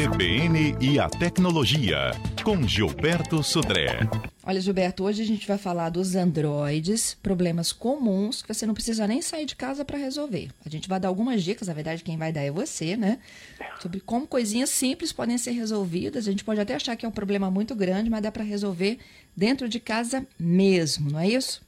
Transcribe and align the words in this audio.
CBN 0.00 0.78
e 0.80 0.98
a 0.98 1.10
tecnologia, 1.10 2.12
com 2.42 2.62
Gilberto 2.62 3.42
Sudré. 3.42 3.98
Olha, 4.46 4.58
Gilberto, 4.58 5.04
hoje 5.04 5.20
a 5.20 5.26
gente 5.26 5.46
vai 5.46 5.58
falar 5.58 5.90
dos 5.90 6.16
androides, 6.16 7.12
problemas 7.22 7.70
comuns 7.70 8.40
que 8.40 8.48
você 8.48 8.64
não 8.64 8.72
precisa 8.72 9.06
nem 9.06 9.20
sair 9.20 9.44
de 9.44 9.54
casa 9.54 9.84
para 9.84 9.98
resolver. 9.98 10.48
A 10.64 10.70
gente 10.70 10.88
vai 10.88 10.98
dar 10.98 11.08
algumas 11.08 11.44
dicas, 11.44 11.68
na 11.68 11.74
verdade, 11.74 12.02
quem 12.02 12.16
vai 12.16 12.32
dar 12.32 12.40
é 12.40 12.50
você, 12.50 12.96
né? 12.96 13.18
Sobre 13.78 14.00
como 14.00 14.26
coisinhas 14.26 14.70
simples 14.70 15.12
podem 15.12 15.36
ser 15.36 15.50
resolvidas. 15.50 16.26
A 16.26 16.30
gente 16.30 16.44
pode 16.44 16.62
até 16.62 16.76
achar 16.76 16.96
que 16.96 17.04
é 17.04 17.08
um 17.08 17.12
problema 17.12 17.50
muito 17.50 17.74
grande, 17.74 18.08
mas 18.08 18.22
dá 18.22 18.32
para 18.32 18.42
resolver 18.42 18.96
dentro 19.36 19.68
de 19.68 19.78
casa 19.78 20.26
mesmo, 20.38 21.10
não 21.10 21.20
é 21.20 21.28
isso? 21.28 21.60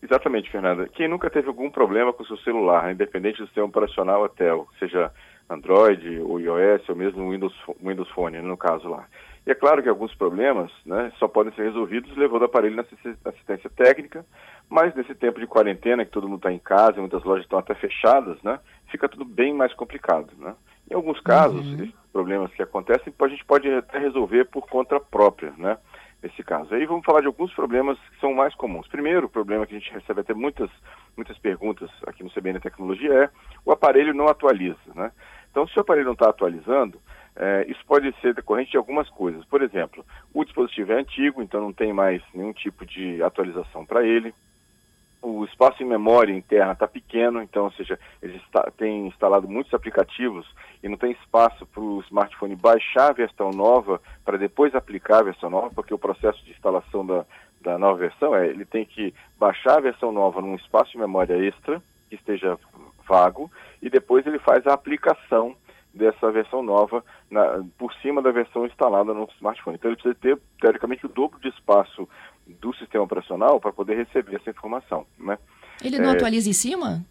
Exatamente, 0.00 0.48
Fernanda. 0.52 0.88
Quem 0.94 1.08
nunca 1.08 1.28
teve 1.28 1.48
algum 1.48 1.68
problema 1.68 2.12
com 2.12 2.22
o 2.22 2.26
seu 2.26 2.36
celular, 2.38 2.92
independente 2.92 3.38
do 3.38 3.46
sistema 3.46 3.66
operacional 3.66 4.24
até, 4.24 4.50
seja 4.78 5.10
Android, 5.48 6.20
ou 6.20 6.40
iOS, 6.40 6.88
ou 6.88 6.96
mesmo 6.96 7.30
Windows, 7.30 7.54
Windows 7.82 8.08
Phone, 8.10 8.40
no 8.40 8.56
caso 8.56 8.88
lá. 8.88 9.06
E 9.46 9.50
é 9.50 9.54
claro 9.54 9.82
que 9.82 9.88
alguns 9.88 10.14
problemas 10.14 10.70
né, 10.86 11.12
só 11.18 11.26
podem 11.26 11.52
ser 11.54 11.64
resolvidos 11.64 12.16
levando 12.16 12.42
o 12.42 12.44
aparelho 12.44 12.76
na 12.76 12.84
assistência 13.24 13.68
técnica, 13.70 14.24
mas 14.68 14.94
nesse 14.94 15.14
tempo 15.14 15.40
de 15.40 15.46
quarentena, 15.46 16.04
que 16.04 16.12
todo 16.12 16.28
mundo 16.28 16.38
está 16.38 16.52
em 16.52 16.58
casa, 16.58 17.00
muitas 17.00 17.24
lojas 17.24 17.44
estão 17.44 17.58
até 17.58 17.74
fechadas, 17.74 18.40
né, 18.42 18.60
fica 18.88 19.08
tudo 19.08 19.24
bem 19.24 19.52
mais 19.52 19.74
complicado. 19.74 20.30
Né? 20.38 20.54
Em 20.90 20.94
alguns 20.94 21.20
casos, 21.20 21.66
uhum. 21.66 21.74
esses 21.74 21.94
problemas 22.12 22.52
que 22.52 22.62
acontecem, 22.62 23.12
a 23.18 23.28
gente 23.28 23.44
pode 23.44 23.68
até 23.68 23.98
resolver 23.98 24.44
por 24.44 24.68
conta 24.68 25.00
própria, 25.00 25.52
né? 25.56 25.78
Nesse 26.22 26.42
caso. 26.44 26.72
Aí 26.72 26.86
vamos 26.86 27.04
falar 27.04 27.20
de 27.20 27.26
alguns 27.26 27.52
problemas 27.52 27.98
que 27.98 28.20
são 28.20 28.32
mais 28.32 28.54
comuns. 28.54 28.86
Primeiro 28.86 29.28
problema 29.28 29.66
que 29.66 29.74
a 29.74 29.78
gente 29.78 29.92
recebe 29.92 30.20
até 30.20 30.32
muitas, 30.32 30.70
muitas 31.16 31.36
perguntas 31.38 31.90
aqui 32.06 32.22
no 32.22 32.30
CBN 32.30 32.60
Tecnologia 32.60 33.12
é 33.12 33.30
o 33.64 33.72
aparelho 33.72 34.14
não 34.14 34.28
atualiza, 34.28 34.78
né? 34.94 35.10
Então, 35.50 35.66
se 35.66 35.76
o 35.76 35.80
aparelho 35.80 36.06
não 36.06 36.12
está 36.12 36.30
atualizando, 36.30 37.00
é, 37.34 37.66
isso 37.68 37.84
pode 37.86 38.14
ser 38.20 38.34
decorrente 38.34 38.70
de 38.70 38.76
algumas 38.76 39.08
coisas. 39.10 39.44
Por 39.46 39.62
exemplo, 39.62 40.04
o 40.32 40.44
dispositivo 40.44 40.92
é 40.92 41.00
antigo, 41.00 41.42
então 41.42 41.60
não 41.60 41.72
tem 41.72 41.92
mais 41.92 42.22
nenhum 42.32 42.52
tipo 42.52 42.86
de 42.86 43.22
atualização 43.22 43.84
para 43.84 44.04
ele. 44.04 44.34
O 45.22 45.44
espaço 45.44 45.82
em 45.82 45.86
memória 45.86 46.32
interna 46.32 46.72
está 46.72 46.88
pequeno, 46.88 47.40
então, 47.40 47.64
ou 47.64 47.72
seja, 47.72 47.98
ele 48.20 48.36
está, 48.38 48.70
tem 48.76 49.06
instalado 49.06 49.48
muitos 49.48 49.72
aplicativos 49.72 50.46
e 50.82 50.88
não 50.88 50.96
tem 50.96 51.12
espaço 51.12 51.64
para 51.66 51.80
o 51.80 52.00
smartphone 52.00 52.56
baixar 52.56 53.10
a 53.10 53.12
versão 53.12 53.50
nova 53.50 54.00
para 54.24 54.36
depois 54.36 54.74
aplicar 54.74 55.20
a 55.20 55.24
versão 55.24 55.48
nova, 55.48 55.70
porque 55.70 55.94
o 55.94 55.98
processo 55.98 56.44
de 56.44 56.50
instalação 56.50 57.06
da, 57.06 57.24
da 57.60 57.78
nova 57.78 57.98
versão 57.98 58.34
é 58.34 58.48
ele 58.48 58.64
tem 58.64 58.84
que 58.84 59.14
baixar 59.38 59.78
a 59.78 59.80
versão 59.80 60.10
nova 60.10 60.40
num 60.40 60.56
espaço 60.56 60.90
de 60.90 60.98
memória 60.98 61.34
extra 61.34 61.80
que 62.08 62.16
esteja 62.16 62.58
vago 63.08 63.50
e 63.80 63.88
depois 63.88 64.26
ele 64.26 64.38
faz 64.40 64.66
a 64.66 64.74
aplicação 64.74 65.56
dessa 65.94 66.30
versão 66.30 66.62
nova 66.62 67.04
na, 67.30 67.62
por 67.78 67.92
cima 67.94 68.22
da 68.22 68.30
versão 68.30 68.66
instalada 68.66 69.12
no 69.12 69.28
smartphone. 69.36 69.76
Então 69.76 69.90
ele 69.90 69.96
precisa 69.96 70.14
ter, 70.20 70.38
teoricamente, 70.60 71.06
o 71.06 71.08
dobro 71.08 71.38
de 71.40 71.48
espaço 71.48 72.08
do 72.52 72.74
sistema 72.74 73.04
operacional 73.04 73.60
para 73.60 73.72
poder 73.72 73.96
receber 73.96 74.36
essa 74.36 74.50
informação. 74.50 75.06
Né? 75.18 75.38
Ele 75.82 75.98
não 75.98 76.10
é... 76.10 76.12
atualiza 76.12 76.48
em 76.48 76.52
cima? 76.52 77.04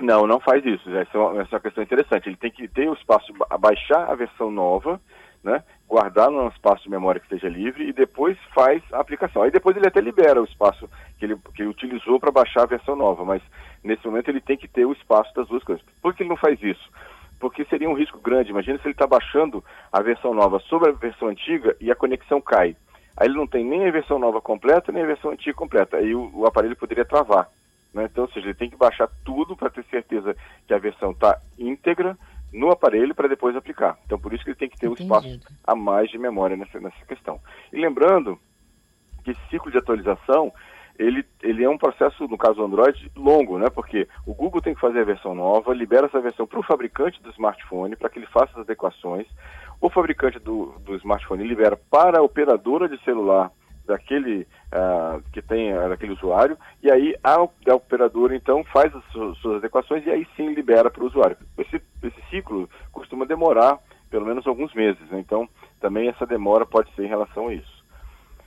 Não, 0.00 0.26
não 0.26 0.38
faz 0.38 0.64
isso. 0.64 0.88
Essa 0.96 1.16
é, 1.16 1.20
uma, 1.20 1.42
essa 1.42 1.50
é 1.50 1.56
uma 1.56 1.60
questão 1.60 1.82
interessante. 1.82 2.28
Ele 2.28 2.36
tem 2.36 2.50
que 2.50 2.68
ter 2.68 2.88
o 2.88 2.94
espaço, 2.94 3.32
baixar 3.58 4.08
a 4.08 4.14
versão 4.14 4.50
nova, 4.50 5.00
né? 5.42 5.62
guardar 5.88 6.30
num 6.30 6.48
espaço 6.48 6.84
de 6.84 6.90
memória 6.90 7.20
que 7.20 7.26
esteja 7.26 7.48
livre 7.48 7.88
e 7.88 7.92
depois 7.92 8.36
faz 8.54 8.82
a 8.92 9.00
aplicação. 9.00 9.42
Aí 9.42 9.50
depois 9.50 9.76
ele 9.76 9.88
até 9.88 10.00
libera 10.00 10.40
o 10.40 10.44
espaço 10.44 10.88
que 11.18 11.24
ele, 11.24 11.36
que 11.54 11.62
ele 11.62 11.70
utilizou 11.70 12.20
para 12.20 12.30
baixar 12.30 12.62
a 12.62 12.66
versão 12.66 12.94
nova, 12.94 13.24
mas 13.24 13.42
nesse 13.82 14.06
momento 14.06 14.28
ele 14.28 14.40
tem 14.40 14.56
que 14.56 14.68
ter 14.68 14.84
o 14.84 14.92
espaço 14.92 15.34
das 15.34 15.48
duas 15.48 15.64
coisas. 15.64 15.84
Por 16.02 16.14
que 16.14 16.22
ele 16.22 16.30
não 16.30 16.36
faz 16.36 16.62
isso? 16.62 16.90
Porque 17.40 17.64
seria 17.64 17.88
um 17.88 17.94
risco 17.94 18.20
grande. 18.20 18.50
Imagina 18.50 18.78
se 18.78 18.84
ele 18.84 18.92
está 18.92 19.06
baixando 19.06 19.64
a 19.90 20.02
versão 20.02 20.34
nova 20.34 20.58
sobre 20.60 20.90
a 20.90 20.92
versão 20.92 21.28
antiga 21.28 21.74
e 21.80 21.90
a 21.90 21.96
conexão 21.96 22.40
cai. 22.40 22.76
Aí 23.18 23.26
ele 23.26 23.36
não 23.36 23.48
tem 23.48 23.64
nem 23.64 23.86
a 23.86 23.90
versão 23.90 24.16
nova 24.16 24.40
completa, 24.40 24.92
nem 24.92 25.02
a 25.02 25.06
versão 25.06 25.32
antiga 25.32 25.54
completa. 25.54 25.96
Aí 25.96 26.14
o, 26.14 26.30
o 26.32 26.46
aparelho 26.46 26.76
poderia 26.76 27.04
travar. 27.04 27.50
Né? 27.92 28.04
Então, 28.04 28.24
ou 28.24 28.30
seja, 28.30 28.46
ele 28.46 28.54
tem 28.54 28.70
que 28.70 28.76
baixar 28.76 29.10
tudo 29.24 29.56
para 29.56 29.70
ter 29.70 29.84
certeza 29.86 30.36
que 30.66 30.72
a 30.72 30.78
versão 30.78 31.10
está 31.10 31.40
íntegra 31.58 32.16
no 32.52 32.70
aparelho 32.70 33.14
para 33.16 33.28
depois 33.28 33.56
aplicar. 33.56 33.98
Então, 34.06 34.20
por 34.20 34.32
isso 34.32 34.44
que 34.44 34.50
ele 34.50 34.58
tem 34.58 34.68
que 34.68 34.78
ter 34.78 34.88
um 34.88 34.94
espaço 34.94 35.40
a 35.66 35.74
mais 35.74 36.08
de 36.10 36.16
memória 36.16 36.56
nessa, 36.56 36.78
nessa 36.78 37.04
questão. 37.06 37.40
E 37.72 37.80
lembrando 37.80 38.38
que 39.24 39.32
esse 39.32 39.40
ciclo 39.50 39.70
de 39.70 39.78
atualização 39.78 40.52
ele, 40.98 41.24
ele 41.42 41.62
é 41.62 41.70
um 41.70 41.78
processo, 41.78 42.26
no 42.26 42.36
caso 42.36 42.56
do 42.56 42.64
Android, 42.64 43.10
longo, 43.14 43.58
né? 43.58 43.70
Porque 43.70 44.08
o 44.26 44.34
Google 44.34 44.60
tem 44.60 44.74
que 44.74 44.80
fazer 44.80 45.00
a 45.00 45.04
versão 45.04 45.34
nova, 45.34 45.72
libera 45.72 46.06
essa 46.06 46.20
versão 46.20 46.46
para 46.46 46.58
o 46.58 46.62
fabricante 46.62 47.22
do 47.22 47.30
smartphone 47.30 47.94
para 47.94 48.08
que 48.08 48.18
ele 48.18 48.26
faça 48.26 48.52
as 48.54 48.60
adequações. 48.60 49.26
O 49.80 49.88
fabricante 49.88 50.38
do, 50.38 50.74
do 50.80 50.96
smartphone 50.96 51.46
libera 51.46 51.76
para 51.90 52.18
a 52.18 52.22
operadora 52.22 52.88
de 52.88 53.02
celular 53.04 53.50
daquele 53.86 54.46
uh, 54.72 55.22
que 55.32 55.40
tem 55.40 55.72
uh, 55.72 55.88
daquele 55.88 56.12
usuário 56.12 56.58
e 56.82 56.90
aí 56.90 57.16
a, 57.24 57.36
a 57.36 57.74
operadora 57.74 58.36
então 58.36 58.62
faz 58.64 58.94
as 58.94 59.02
suas, 59.06 59.38
suas 59.38 59.56
adequações 59.56 60.04
e 60.06 60.10
aí 60.10 60.26
sim 60.36 60.52
libera 60.52 60.90
para 60.90 61.02
o 61.02 61.06
usuário. 61.06 61.36
Esse, 61.56 61.80
esse 62.02 62.22
ciclo 62.28 62.68
costuma 62.92 63.24
demorar 63.24 63.78
pelo 64.10 64.26
menos 64.26 64.46
alguns 64.46 64.74
meses, 64.74 65.00
né? 65.10 65.18
então 65.20 65.48
também 65.80 66.08
essa 66.08 66.26
demora 66.26 66.66
pode 66.66 66.94
ser 66.94 67.04
em 67.04 67.08
relação 67.08 67.48
a 67.48 67.54
isso. 67.54 67.84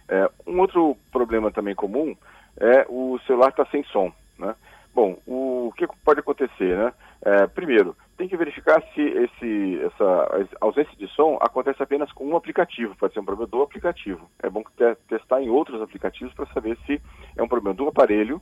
É, 0.08 0.30
um 0.46 0.60
outro 0.60 0.98
problema 1.12 1.52
também 1.52 1.74
comum 1.74 2.16
é 2.60 2.86
o 2.90 3.18
celular 3.26 3.50
está 3.50 3.66
sem 3.68 3.84
som. 3.86 4.12
Né? 4.38 4.54
Bom, 4.94 5.18
o 5.26 5.72
que 5.78 5.88
pode 6.04 6.20
acontecer? 6.20 6.78
Né? 6.78 6.94
É, 7.24 7.48
primeiro, 7.48 7.96
tem 8.22 8.30
que 8.30 8.38
verificar 8.38 8.84
se 8.94 9.02
esse, 9.02 9.82
essa 9.84 10.46
ausência 10.62 10.96
de 10.96 11.08
som 11.08 11.40
acontece 11.42 11.82
apenas 11.82 12.12
com 12.12 12.28
um 12.28 12.36
aplicativo, 12.36 12.96
pode 12.96 13.16
ser 13.16 13.20
um 13.20 13.26
problema 13.26 13.50
do 13.50 13.64
aplicativo. 13.64 14.30
É 14.44 14.48
bom 14.48 14.64
testar 15.10 15.42
em 15.42 15.50
outros 15.50 15.82
aplicativos 15.82 16.32
para 16.36 16.46
saber 16.54 16.78
se 16.86 17.02
é 17.36 17.42
um 17.42 17.48
problema 17.48 17.76
do 17.76 17.88
aparelho 17.88 18.40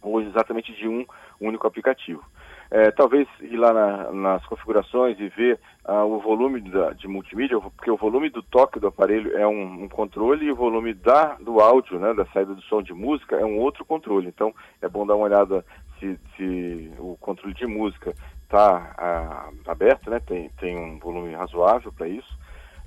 ou 0.00 0.22
exatamente 0.22 0.72
de 0.72 0.88
um 0.88 1.04
único 1.38 1.66
aplicativo. 1.66 2.24
É, 2.70 2.90
talvez 2.90 3.28
ir 3.42 3.58
lá 3.58 3.70
na, 3.70 4.12
nas 4.12 4.46
configurações 4.46 5.20
e 5.20 5.28
ver 5.28 5.60
ah, 5.84 6.04
o 6.06 6.18
volume 6.18 6.62
da, 6.62 6.92
de 6.92 7.06
multimídia, 7.06 7.60
porque 7.60 7.90
o 7.90 7.98
volume 7.98 8.30
do 8.30 8.42
toque 8.42 8.80
do 8.80 8.86
aparelho 8.86 9.36
é 9.36 9.46
um, 9.46 9.84
um, 9.84 9.88
controle 9.90 10.46
e 10.46 10.50
o 10.50 10.56
volume 10.56 10.94
da, 10.94 11.34
do 11.34 11.60
áudio, 11.60 11.98
né, 11.98 12.14
da 12.14 12.24
saída 12.26 12.54
do 12.54 12.62
som 12.62 12.80
de 12.80 12.94
música, 12.94 13.36
é 13.36 13.44
um 13.44 13.58
outro 13.58 13.84
controle. 13.84 14.26
Então 14.28 14.54
é 14.80 14.88
bom 14.88 15.06
dar 15.06 15.16
uma 15.16 15.26
olhada 15.26 15.62
se, 16.00 16.18
se 16.36 16.90
o 16.98 17.16
controle 17.20 17.54
de 17.54 17.66
música 17.66 18.14
está 18.46 18.94
ah, 18.96 19.50
aberto, 19.70 20.08
né, 20.08 20.20
tem, 20.20 20.48
tem 20.60 20.76
um 20.76 20.98
volume 20.98 21.34
razoável 21.34 21.92
para 21.92 22.08
isso. 22.08 22.38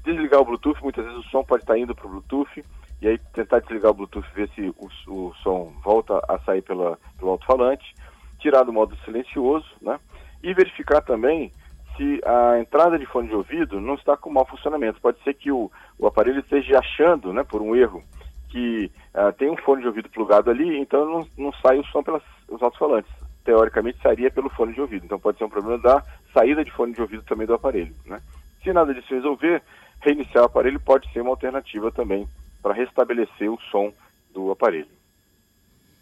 Desligar 0.03 0.39
o 0.41 0.45
Bluetooth, 0.45 0.81
muitas 0.81 1.05
vezes 1.05 1.19
o 1.19 1.29
som 1.29 1.43
pode 1.43 1.63
estar 1.63 1.73
tá 1.73 1.79
indo 1.79 1.93
para 1.93 2.07
o 2.07 2.09
Bluetooth 2.09 2.63
e 3.01 3.07
aí 3.07 3.17
tentar 3.33 3.59
desligar 3.59 3.91
o 3.91 3.93
Bluetooth, 3.93 4.27
ver 4.33 4.49
se 4.55 4.73
o, 4.77 4.89
o 5.07 5.33
som 5.43 5.73
volta 5.83 6.19
a 6.27 6.39
sair 6.39 6.61
pela, 6.61 6.97
pelo 7.17 7.31
alto-falante 7.31 7.93
tirar 8.39 8.63
do 8.63 8.73
modo 8.73 8.95
silencioso, 9.03 9.67
né? 9.81 9.99
E 10.41 10.53
verificar 10.53 11.01
também 11.01 11.51
se 11.97 12.21
a 12.25 12.59
entrada 12.59 12.97
de 12.97 13.05
fone 13.05 13.27
de 13.27 13.35
ouvido 13.35 13.81
não 13.81 13.95
está 13.95 14.15
com 14.15 14.29
mau 14.29 14.45
funcionamento. 14.45 15.01
Pode 15.01 15.21
ser 15.23 15.33
que 15.33 15.51
o, 15.51 15.69
o 15.97 16.07
aparelho 16.07 16.39
esteja 16.39 16.79
achando, 16.79 17.33
né, 17.33 17.43
por 17.43 17.61
um 17.61 17.75
erro, 17.75 18.01
que 18.47 18.89
uh, 19.13 19.33
tem 19.33 19.49
um 19.49 19.57
fone 19.57 19.81
de 19.81 19.87
ouvido 19.87 20.09
plugado 20.09 20.49
ali, 20.49 20.79
então 20.79 21.05
não, 21.05 21.27
não 21.37 21.53
sai 21.61 21.77
o 21.77 21.85
som 21.87 22.01
pelos 22.01 22.23
alto-falantes. 22.61 23.11
Teoricamente 23.43 23.99
sairia 24.01 24.29
pelo 24.29 24.49
fone 24.49 24.73
de 24.73 24.81
ouvido. 24.81 25.05
Então 25.05 25.19
pode 25.19 25.37
ser 25.37 25.45
um 25.45 25.49
problema 25.49 25.77
da 25.79 26.03
saída 26.33 26.63
de 26.63 26.71
fone 26.71 26.93
de 26.93 27.01
ouvido 27.01 27.23
também 27.23 27.47
do 27.47 27.53
aparelho. 27.53 27.95
Né? 28.05 28.21
Se 28.63 28.71
nada 28.73 28.93
disso 28.93 29.13
resolver, 29.13 29.61
reiniciar 30.01 30.43
o 30.43 30.47
aparelho 30.47 30.79
pode 30.79 31.11
ser 31.11 31.21
uma 31.21 31.31
alternativa 31.31 31.91
também 31.91 32.27
para 32.61 32.73
restabelecer 32.73 33.51
o 33.51 33.59
som 33.71 33.93
do 34.33 34.51
aparelho. 34.51 34.87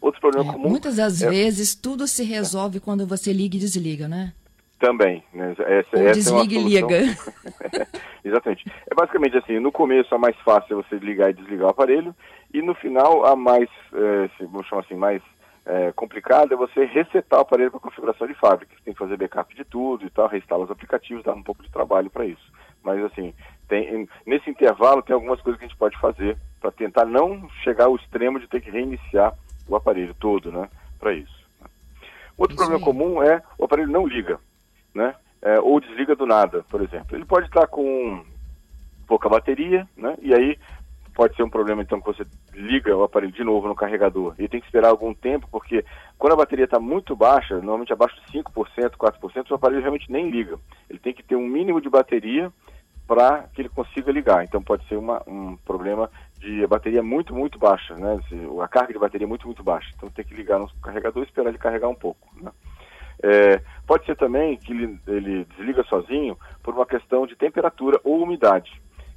Outro 0.02 0.22
problema 0.22 0.52
é, 0.52 0.53
comum. 0.53 0.70
Muitas 0.70 0.97
das 0.97 1.22
é... 1.22 1.30
vezes 1.30 1.76
tudo 1.76 2.08
se 2.08 2.24
resolve 2.24 2.80
quando 2.80 3.06
você 3.06 3.34
liga 3.34 3.56
e 3.56 3.59
desliga, 3.59 4.08
né? 4.08 4.34
Também. 4.79 5.23
Né? 5.34 5.53
Essa, 5.53 5.64
essa 5.64 6.11
desliga 6.14 6.56
é 6.56 6.59
e 6.59 6.64
liga. 6.64 6.97
Exatamente. 8.23 8.66
É 8.90 8.94
basicamente 8.94 9.38
assim, 9.38 9.59
no 9.59 9.72
começo 9.72 10.14
a 10.14 10.17
mais 10.17 10.35
fácil 10.41 10.79
é 10.79 10.84
você 10.84 11.03
ligar 11.03 11.32
e 11.32 11.34
desligar 11.34 11.67
o 11.67 11.72
aparelho, 11.72 12.16
e 12.53 12.61
no 12.61 12.76
final 12.76 13.26
a 13.26 13.35
mais, 13.35 13.70
é, 13.94 14.29
vamos 14.46 14.67
chamar 14.67 14.84
assim, 14.84 14.96
mais 14.96 15.22
é, 15.67 15.91
complicada 15.91 16.53
é 16.53 16.58
você 16.58 16.85
resetar 16.85 17.40
o 17.40 17.41
aparelho 17.41 17.69
para 17.69 17.81
configuração 17.81 18.25
de 18.25 18.34
fábrica. 18.35 18.73
Você 18.73 18.84
tem 18.85 18.93
que 18.93 18.99
fazer 18.99 19.17
backup 19.17 19.53
de 19.53 19.66
tudo 19.66 20.05
e 20.05 20.09
tal, 20.09 20.28
reinstalar 20.28 20.64
os 20.64 20.72
aplicativos, 20.72 21.23
dá 21.23 21.34
um 21.34 21.43
pouco 21.43 21.61
de 21.61 21.69
trabalho 21.69 22.09
para 22.09 22.25
isso. 22.25 22.52
Mas 22.81 23.03
assim, 23.03 23.34
tem, 23.67 24.08
nesse 24.25 24.49
intervalo 24.49 25.02
tem 25.02 25.14
algumas 25.14 25.41
coisas 25.41 25.59
que 25.59 25.66
a 25.66 25.67
gente 25.67 25.78
pode 25.78 25.97
fazer 25.99 26.37
para 26.61 26.72
tentar 26.72 27.05
não 27.05 27.49
chegar 27.64 27.85
ao 27.85 27.97
extremo 27.97 28.40
de 28.40 28.47
ter 28.47 28.61
que 28.61 28.72
reiniciar 28.72 29.34
o 29.67 29.75
aparelho 29.75 30.14
todo, 30.14 30.52
né, 30.52 30.69
para 30.97 31.11
isso. 31.11 31.46
Outro 32.37 32.55
isso 32.55 32.63
problema 32.63 32.84
comum 32.84 33.22
é 33.22 33.43
o 33.58 33.66
aparelho 33.66 33.91
não 33.91 34.08
liga, 34.08 34.40
né, 34.96 35.13
é, 35.41 35.59
ou 35.59 35.81
desliga 35.81 36.16
do 36.16 36.25
nada, 36.25 36.63
por 36.70 36.81
exemplo. 36.81 37.17
Ele 37.17 37.25
pode 37.25 37.47
estar 37.47 37.67
com 37.67 38.23
pouca 39.05 39.28
bateria, 39.28 39.85
né, 39.97 40.16
e 40.22 40.34
aí 40.34 40.58
pode 41.17 41.35
ser 41.35 41.41
um 41.41 41.49
problema 41.49 41.81
então 41.81 41.99
que 41.99 42.05
você 42.05 42.23
liga 42.53 42.96
o 42.96 43.02
aparelho 43.02 43.31
de 43.31 43.43
novo 43.43 43.67
no 43.67 43.73
carregador 43.73 44.35
e 44.37 44.47
tem 44.47 44.59
que 44.59 44.67
esperar 44.67 44.90
algum 44.90 45.16
tempo, 45.16 45.47
porque 45.52 45.84
quando 46.16 46.34
a 46.34 46.35
bateria 46.35 46.66
está 46.66 46.79
muito 46.79 47.16
baixa, 47.16 47.55
normalmente 47.55 47.91
abaixo 47.91 48.16
de 48.22 48.37
5%, 48.37 48.91
4%, 48.91 49.49
o 49.49 49.55
aparelho 49.55 49.81
realmente 49.81 50.11
nem 50.11 50.29
liga. 50.29 50.59
Ele 50.87 50.99
tem 50.99 51.16
que 51.16 51.23
ter 51.23 51.35
um 51.35 51.47
mínimo 51.47 51.81
de 51.81 51.90
bateria 51.90 52.53
para 53.08 53.47
que 53.52 53.64
ele 53.64 53.69
consiga 53.69 54.11
ligar. 54.11 54.43
Então 54.43 54.61
pode 54.61 54.87
ser 54.87 54.96
uma, 54.96 55.23
um 55.25 55.58
problema 55.58 56.08
de 56.37 56.67
bateria 56.67 57.02
muito, 57.02 57.34
muito 57.34 57.58
baixa, 57.58 57.96
né? 57.96 58.20
A 58.61 58.67
carga 58.67 58.93
de 58.93 58.99
bateria 58.99 59.25
muito, 59.25 59.47
muito 59.47 59.63
baixa. 59.63 59.90
Então 59.96 60.09
tem 60.11 60.23
que 60.23 60.35
ligar 60.35 60.59
no 60.59 60.70
carregador 60.84 61.23
e 61.23 61.25
esperar 61.25 61.49
ele 61.49 61.58
carregar 61.58 61.87
um 61.87 61.96
pouco. 61.96 62.28
Né? 62.40 62.52
É, 63.23 63.59
pode 63.87 64.05
ser 64.05 64.16
também 64.16 64.55
que 64.58 64.72
ele, 64.72 64.99
ele, 65.08 65.46
desliga 65.46 65.84
sozinho 65.85 66.37
por 66.61 66.75
uma 66.75 66.85
questão 66.85 67.25
de 67.25 67.35
temperatura 67.35 67.99
ou 68.03 68.22
umidade. 68.22 68.70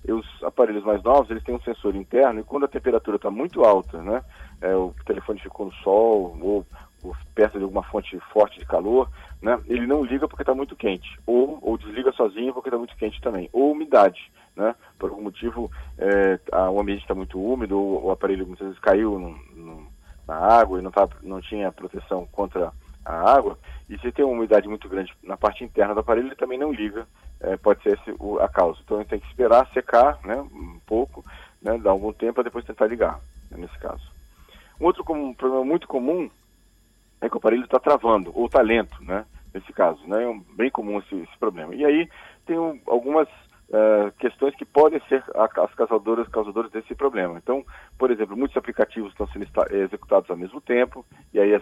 Os 0.08 0.42
aparelhos 0.42 0.84
mais 0.84 1.02
novos 1.02 1.30
eles 1.30 1.42
têm 1.42 1.54
um 1.54 1.60
sensor 1.60 1.94
interno 1.94 2.40
e 2.40 2.44
quando 2.44 2.64
a 2.64 2.68
temperatura 2.68 3.16
está 3.16 3.30
muito 3.30 3.64
alta, 3.64 4.02
né, 4.02 4.22
é, 4.60 4.74
o 4.74 4.94
telefone 5.04 5.40
ficou 5.40 5.66
no 5.66 5.72
sol 5.74 6.36
ou, 6.40 6.66
ou, 7.02 7.16
perto 7.34 7.58
de 7.58 7.64
alguma 7.64 7.82
fonte 7.82 8.18
forte 8.32 8.58
de 8.58 8.66
calor, 8.66 9.10
né, 9.42 9.60
ele 9.66 9.86
não 9.86 10.02
liga 10.02 10.26
porque 10.26 10.42
está 10.42 10.54
muito 10.54 10.74
quente. 10.74 11.18
Ou, 11.26 11.58
ou 11.60 11.76
desliga 11.76 12.12
sozinho 12.12 12.54
porque 12.54 12.68
está 12.68 12.78
muito 12.78 12.96
quente 12.96 13.20
também. 13.20 13.48
Ou 13.52 13.72
umidade, 13.72 14.32
né, 14.56 14.74
por 14.98 15.10
algum 15.10 15.22
motivo 15.22 15.70
é, 15.98 16.40
a, 16.50 16.70
o 16.70 16.80
ambiente 16.80 17.02
está 17.02 17.14
muito 17.14 17.40
úmido 17.40 17.78
ou 17.78 18.06
o 18.06 18.10
aparelho 18.10 18.46
muitas 18.46 18.66
vezes 18.66 18.80
caiu 18.80 19.18
no, 19.18 19.30
no, 19.54 19.86
na 20.26 20.36
água 20.36 20.78
e 20.78 20.82
não, 20.82 20.90
tá, 20.90 21.08
não 21.22 21.40
tinha 21.40 21.70
proteção 21.70 22.26
contra 22.32 22.72
a 23.04 23.32
água, 23.32 23.58
e 23.88 23.98
se 23.98 24.12
tem 24.12 24.24
uma 24.24 24.34
umidade 24.34 24.68
muito 24.68 24.88
grande 24.88 25.12
na 25.22 25.36
parte 25.36 25.64
interna 25.64 25.94
do 25.94 26.00
aparelho, 26.00 26.28
ele 26.28 26.36
também 26.36 26.58
não 26.58 26.72
liga, 26.72 27.06
é, 27.40 27.56
pode 27.56 27.82
ser 27.82 27.98
esse 27.98 28.14
o, 28.18 28.38
a 28.38 28.48
causa. 28.48 28.78
Então 28.84 28.98
ele 28.98 29.08
tem 29.08 29.20
que 29.20 29.26
esperar 29.26 29.68
secar 29.72 30.18
né, 30.24 30.36
um 30.36 30.80
pouco, 30.86 31.24
né, 31.60 31.78
dar 31.78 31.90
algum 31.90 32.12
tempo 32.12 32.34
para 32.34 32.44
depois 32.44 32.64
tentar 32.64 32.86
ligar, 32.86 33.20
né, 33.50 33.58
nesse 33.58 33.78
caso. 33.78 34.02
Um 34.80 34.86
outro 34.86 35.04
problema 35.04 35.64
muito 35.64 35.86
comum 35.86 36.30
é 37.20 37.28
que 37.28 37.34
o 37.34 37.38
aparelho 37.38 37.64
está 37.64 37.78
travando, 37.78 38.32
ou 38.34 38.46
está 38.46 38.62
lento, 38.62 39.02
né, 39.04 39.24
nesse 39.52 39.72
caso. 39.72 40.00
Né, 40.06 40.22
é 40.22 40.28
um, 40.28 40.40
bem 40.56 40.70
comum 40.70 40.98
esse, 40.98 41.14
esse 41.14 41.38
problema. 41.38 41.74
E 41.74 41.84
aí 41.84 42.08
tem 42.46 42.58
um, 42.58 42.80
algumas 42.86 43.28
uh, 43.70 44.10
questões 44.18 44.54
que 44.54 44.64
podem 44.64 45.00
ser 45.08 45.22
as 45.34 45.74
causadoras, 45.74 46.28
causadoras 46.28 46.70
desse 46.70 46.94
problema. 46.94 47.38
Então, 47.38 47.64
por 47.98 48.10
exemplo, 48.10 48.36
muitos 48.36 48.56
aplicativos 48.56 49.12
estão 49.12 49.26
sendo 49.28 49.46
executados 49.70 50.30
ao 50.30 50.36
mesmo 50.36 50.60
tempo, 50.60 51.04
e 51.32 51.40
aí 51.40 51.54
a, 51.54 51.60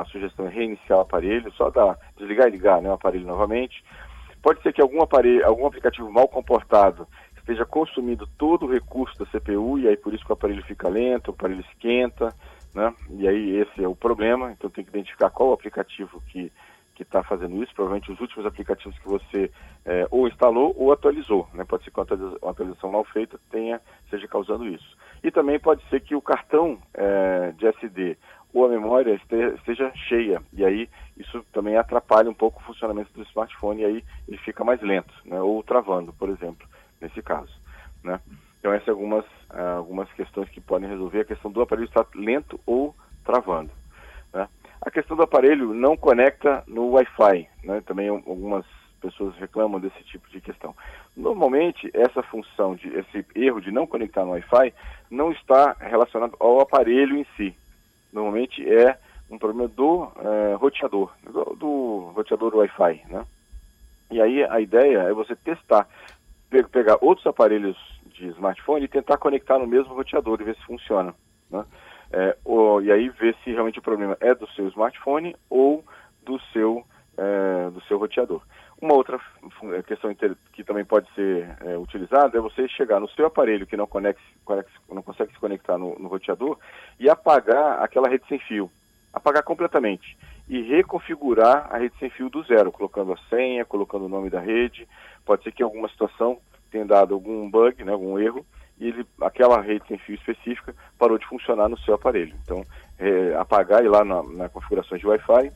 a 0.00 0.04
sugestão 0.06 0.46
é 0.46 0.50
reiniciar 0.50 0.98
o 0.98 1.02
aparelho, 1.02 1.52
só 1.52 1.70
dar, 1.70 1.98
desligar 2.16 2.48
e 2.48 2.52
ligar 2.52 2.80
né, 2.80 2.88
o 2.88 2.94
aparelho 2.94 3.26
novamente. 3.26 3.84
Pode 4.44 4.60
ser 4.60 4.74
que 4.74 4.82
algum 4.82 5.00
aparelho, 5.00 5.42
algum 5.46 5.66
aplicativo 5.66 6.12
mal 6.12 6.28
comportado 6.28 7.08
esteja 7.34 7.64
consumindo 7.64 8.28
todo 8.36 8.66
o 8.66 8.70
recurso 8.70 9.18
da 9.18 9.24
CPU, 9.24 9.78
e 9.78 9.88
aí 9.88 9.96
por 9.96 10.12
isso 10.12 10.22
que 10.22 10.30
o 10.30 10.34
aparelho 10.34 10.62
fica 10.64 10.86
lento, 10.86 11.28
o 11.28 11.30
aparelho 11.30 11.62
esquenta, 11.62 12.28
né? 12.74 12.94
E 13.18 13.26
aí 13.26 13.56
esse 13.56 13.82
é 13.82 13.88
o 13.88 13.96
problema, 13.96 14.52
então 14.52 14.68
tem 14.68 14.84
que 14.84 14.90
identificar 14.90 15.30
qual 15.30 15.48
o 15.48 15.52
aplicativo 15.54 16.22
que 16.28 16.52
que 16.94 17.02
está 17.02 17.24
fazendo 17.24 17.60
isso, 17.60 17.74
provavelmente 17.74 18.12
os 18.12 18.20
últimos 18.20 18.46
aplicativos 18.46 18.96
que 19.00 19.08
você 19.08 19.50
é, 19.84 20.06
ou 20.12 20.28
instalou 20.28 20.72
ou 20.78 20.92
atualizou, 20.92 21.48
né? 21.52 21.64
Pode 21.64 21.82
ser 21.82 21.90
que 21.90 21.98
uma 21.98 22.50
atualização 22.50 22.92
mal 22.92 23.02
feita 23.02 23.40
tenha, 23.50 23.80
seja 24.10 24.28
causando 24.28 24.68
isso. 24.68 24.96
E 25.22 25.30
também 25.30 25.58
pode 25.58 25.82
ser 25.88 26.00
que 26.00 26.14
o 26.14 26.20
cartão 26.20 26.78
é, 26.92 27.50
de 27.56 27.66
SD 27.66 28.16
ou 28.54 28.64
a 28.64 28.68
memória 28.68 29.20
esteja 29.58 29.92
cheia, 30.08 30.40
e 30.52 30.64
aí 30.64 30.88
isso 31.16 31.44
também 31.52 31.76
atrapalha 31.76 32.30
um 32.30 32.34
pouco 32.34 32.60
o 32.60 32.64
funcionamento 32.64 33.12
do 33.12 33.22
smartphone, 33.24 33.82
e 33.82 33.84
aí 33.84 34.04
ele 34.28 34.38
fica 34.38 34.64
mais 34.64 34.80
lento, 34.80 35.12
né? 35.24 35.40
ou 35.40 35.62
travando, 35.62 36.12
por 36.12 36.28
exemplo, 36.28 36.66
nesse 37.00 37.20
caso. 37.20 37.52
Né? 38.02 38.20
Então 38.60 38.72
essas 38.72 38.86
são 38.86 38.94
algumas, 38.94 39.24
algumas 39.76 40.10
questões 40.12 40.48
que 40.48 40.60
podem 40.60 40.88
resolver 40.88 41.20
a 41.20 41.24
questão 41.24 41.50
do 41.50 41.60
aparelho 41.60 41.88
estar 41.88 42.06
lento 42.14 42.58
ou 42.64 42.94
travando. 43.24 43.70
A 44.84 44.90
questão 44.90 45.16
do 45.16 45.22
aparelho 45.22 45.72
não 45.72 45.96
conecta 45.96 46.62
no 46.66 46.90
Wi-Fi, 46.90 47.48
né? 47.64 47.82
Também 47.86 48.08
algumas 48.08 48.66
pessoas 49.00 49.34
reclamam 49.36 49.80
desse 49.80 50.02
tipo 50.04 50.28
de 50.28 50.42
questão. 50.42 50.76
Normalmente, 51.16 51.90
essa 51.94 52.22
função, 52.22 52.74
de, 52.74 52.88
esse 52.88 53.24
erro 53.34 53.62
de 53.62 53.70
não 53.70 53.86
conectar 53.86 54.26
no 54.26 54.32
Wi-Fi, 54.32 54.74
não 55.10 55.32
está 55.32 55.74
relacionado 55.80 56.36
ao 56.38 56.60
aparelho 56.60 57.16
em 57.16 57.26
si. 57.34 57.56
Normalmente 58.14 58.64
é 58.66 58.96
um 59.28 59.36
problema 59.36 59.68
do 59.68 60.08
é, 60.16 60.54
roteador, 60.54 61.10
do, 61.24 61.56
do 61.56 62.12
roteador 62.14 62.54
Wi-Fi, 62.54 63.02
né? 63.10 63.26
E 64.08 64.22
aí 64.22 64.44
a 64.44 64.60
ideia 64.60 64.98
é 64.98 65.12
você 65.12 65.34
testar, 65.34 65.88
pegar 66.70 66.98
outros 67.00 67.26
aparelhos 67.26 67.76
de 68.06 68.28
smartphone 68.28 68.84
e 68.84 68.88
tentar 68.88 69.16
conectar 69.16 69.58
no 69.58 69.66
mesmo 69.66 69.92
roteador 69.92 70.40
e 70.40 70.44
ver 70.44 70.54
se 70.54 70.64
funciona, 70.64 71.12
né? 71.50 71.64
É, 72.12 72.36
ou, 72.44 72.80
e 72.80 72.92
aí 72.92 73.08
ver 73.08 73.34
se 73.42 73.50
realmente 73.50 73.80
o 73.80 73.82
problema 73.82 74.16
é 74.20 74.32
do 74.32 74.46
seu 74.52 74.68
smartphone 74.68 75.34
ou 75.50 75.84
do 76.24 76.38
seu, 76.52 76.84
é, 77.16 77.70
do 77.70 77.80
seu 77.82 77.98
roteador. 77.98 78.42
Uma 78.80 78.94
outra 78.94 79.18
questão 79.86 80.14
que 80.52 80.64
também 80.64 80.84
pode 80.84 81.08
ser 81.14 81.56
é, 81.64 81.78
utilizada 81.78 82.36
é 82.36 82.40
você 82.40 82.68
chegar 82.68 83.00
no 83.00 83.08
seu 83.08 83.26
aparelho 83.26 83.66
que 83.66 83.76
não, 83.76 83.86
conecte, 83.86 84.22
não 84.92 85.02
consegue 85.02 85.32
se 85.32 85.38
conectar 85.38 85.78
no, 85.78 85.98
no 85.98 86.08
roteador 86.08 86.58
e 86.98 87.08
apagar 87.08 87.82
aquela 87.82 88.08
rede 88.08 88.24
sem 88.28 88.38
fio. 88.38 88.70
Apagar 89.12 89.42
completamente 89.42 90.16
e 90.48 90.60
reconfigurar 90.62 91.68
a 91.70 91.78
rede 91.78 91.94
sem 91.98 92.10
fio 92.10 92.28
do 92.28 92.42
zero, 92.42 92.72
colocando 92.72 93.12
a 93.12 93.16
senha, 93.30 93.64
colocando 93.64 94.04
o 94.04 94.08
nome 94.08 94.28
da 94.28 94.40
rede. 94.40 94.86
Pode 95.24 95.42
ser 95.42 95.52
que 95.52 95.62
em 95.62 95.64
alguma 95.64 95.88
situação 95.88 96.38
tenha 96.70 96.84
dado 96.84 97.14
algum 97.14 97.48
bug, 97.48 97.82
né, 97.84 97.92
algum 97.92 98.18
erro, 98.18 98.44
e 98.78 98.88
ele, 98.88 99.06
aquela 99.22 99.60
rede 99.60 99.86
sem 99.86 99.96
fio 99.98 100.16
específica 100.16 100.74
parou 100.98 101.16
de 101.16 101.26
funcionar 101.26 101.68
no 101.68 101.78
seu 101.78 101.94
aparelho. 101.94 102.34
Então, 102.42 102.66
é, 102.98 103.34
apagar 103.36 103.84
e 103.84 103.88
lá 103.88 104.04
na, 104.04 104.22
na 104.22 104.48
configuração 104.48 104.98
de 104.98 105.06
Wi-Fi, 105.06 105.52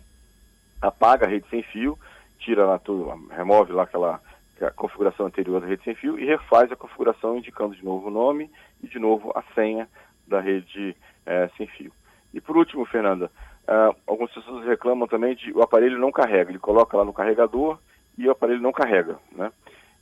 apaga 0.81 1.27
a 1.27 1.29
rede 1.29 1.47
sem 1.51 1.63
fio, 1.65 1.99
tira 2.39 2.65
lá 2.65 2.79
tudo, 2.79 3.13
remove 3.31 3.73
lá 3.73 3.83
aquela 3.83 4.21
configuração 4.75 5.27
anterior 5.27 5.61
da 5.61 5.67
rede 5.67 5.85
sem 5.85 5.95
fio 5.95 6.19
e 6.19 6.25
refaz 6.25 6.71
a 6.73 6.77
configuração 6.77 7.37
indicando 7.37 7.77
de 7.77 7.85
novo 7.85 8.09
o 8.09 8.11
nome 8.11 8.51
e 8.83 8.89
de 8.89 8.99
novo 8.99 9.33
a 9.35 9.43
senha 9.55 9.89
da 10.27 10.41
rede 10.41 10.97
é, 11.25 11.49
sem 11.57 11.67
fio. 11.67 11.93
E 12.33 12.41
por 12.41 12.57
último, 12.57 12.85
Fernanda, 12.85 13.31
uh, 13.67 13.97
algumas 14.07 14.33
pessoas 14.33 14.67
reclamam 14.67 15.09
também 15.09 15.35
de 15.35 15.53
o 15.53 15.63
aparelho 15.63 15.99
não 15.99 16.13
carrega. 16.13 16.51
Ele 16.51 16.59
coloca 16.59 16.97
lá 16.97 17.05
no 17.05 17.13
carregador 17.13 17.79
e 18.17 18.27
o 18.27 18.31
aparelho 18.31 18.61
não 18.61 18.73
carrega, 18.73 19.17
né? 19.33 19.51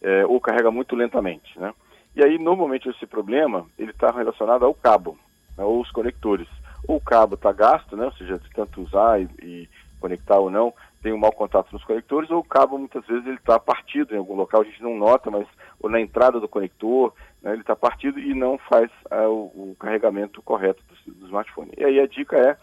É, 0.02 0.26
ou 0.26 0.40
carrega 0.40 0.70
muito 0.70 0.94
lentamente, 0.94 1.58
né? 1.58 1.72
E 2.14 2.24
aí, 2.24 2.38
normalmente, 2.38 2.88
esse 2.88 3.06
problema 3.06 3.66
ele 3.78 3.90
está 3.90 4.10
relacionado 4.10 4.64
ao 4.64 4.72
cabo, 4.72 5.18
né, 5.56 5.64
ou 5.64 5.80
os 5.80 5.90
conectores. 5.90 6.48
Ou 6.88 6.96
o 6.96 7.00
cabo 7.00 7.34
está 7.34 7.52
gasto, 7.52 7.96
né, 7.96 8.06
ou 8.06 8.12
seja, 8.12 8.38
de 8.38 8.48
tanto 8.50 8.80
usar 8.80 9.20
e, 9.20 9.28
e, 9.42 9.68
conectar 10.00 10.38
ou 10.38 10.50
não, 10.50 10.72
tem 11.06 11.12
um 11.12 11.18
mau 11.18 11.30
contato 11.30 11.72
nos 11.72 11.84
conectores, 11.84 12.28
ou 12.32 12.40
o 12.40 12.44
cabo, 12.44 12.76
muitas 12.76 13.06
vezes, 13.06 13.24
ele 13.24 13.36
está 13.36 13.60
partido 13.60 14.12
em 14.12 14.18
algum 14.18 14.34
local, 14.34 14.62
a 14.62 14.64
gente 14.64 14.82
não 14.82 14.96
nota, 14.96 15.30
mas 15.30 15.46
ou 15.78 15.88
na 15.88 16.00
entrada 16.00 16.40
do 16.40 16.48
conector, 16.48 17.14
né, 17.40 17.52
ele 17.52 17.60
está 17.60 17.76
partido 17.76 18.18
e 18.18 18.34
não 18.34 18.58
faz 18.58 18.90
é, 19.08 19.24
o, 19.28 19.52
o, 19.54 19.76
carregamento 19.78 20.42
correto 20.42 20.82
do, 20.88 21.14
do 21.14 21.26
smartphone. 21.26 21.70
E 21.78 21.84
aí 21.84 22.00
a 22.00 22.08
dica 22.08 22.36
é 22.36 22.56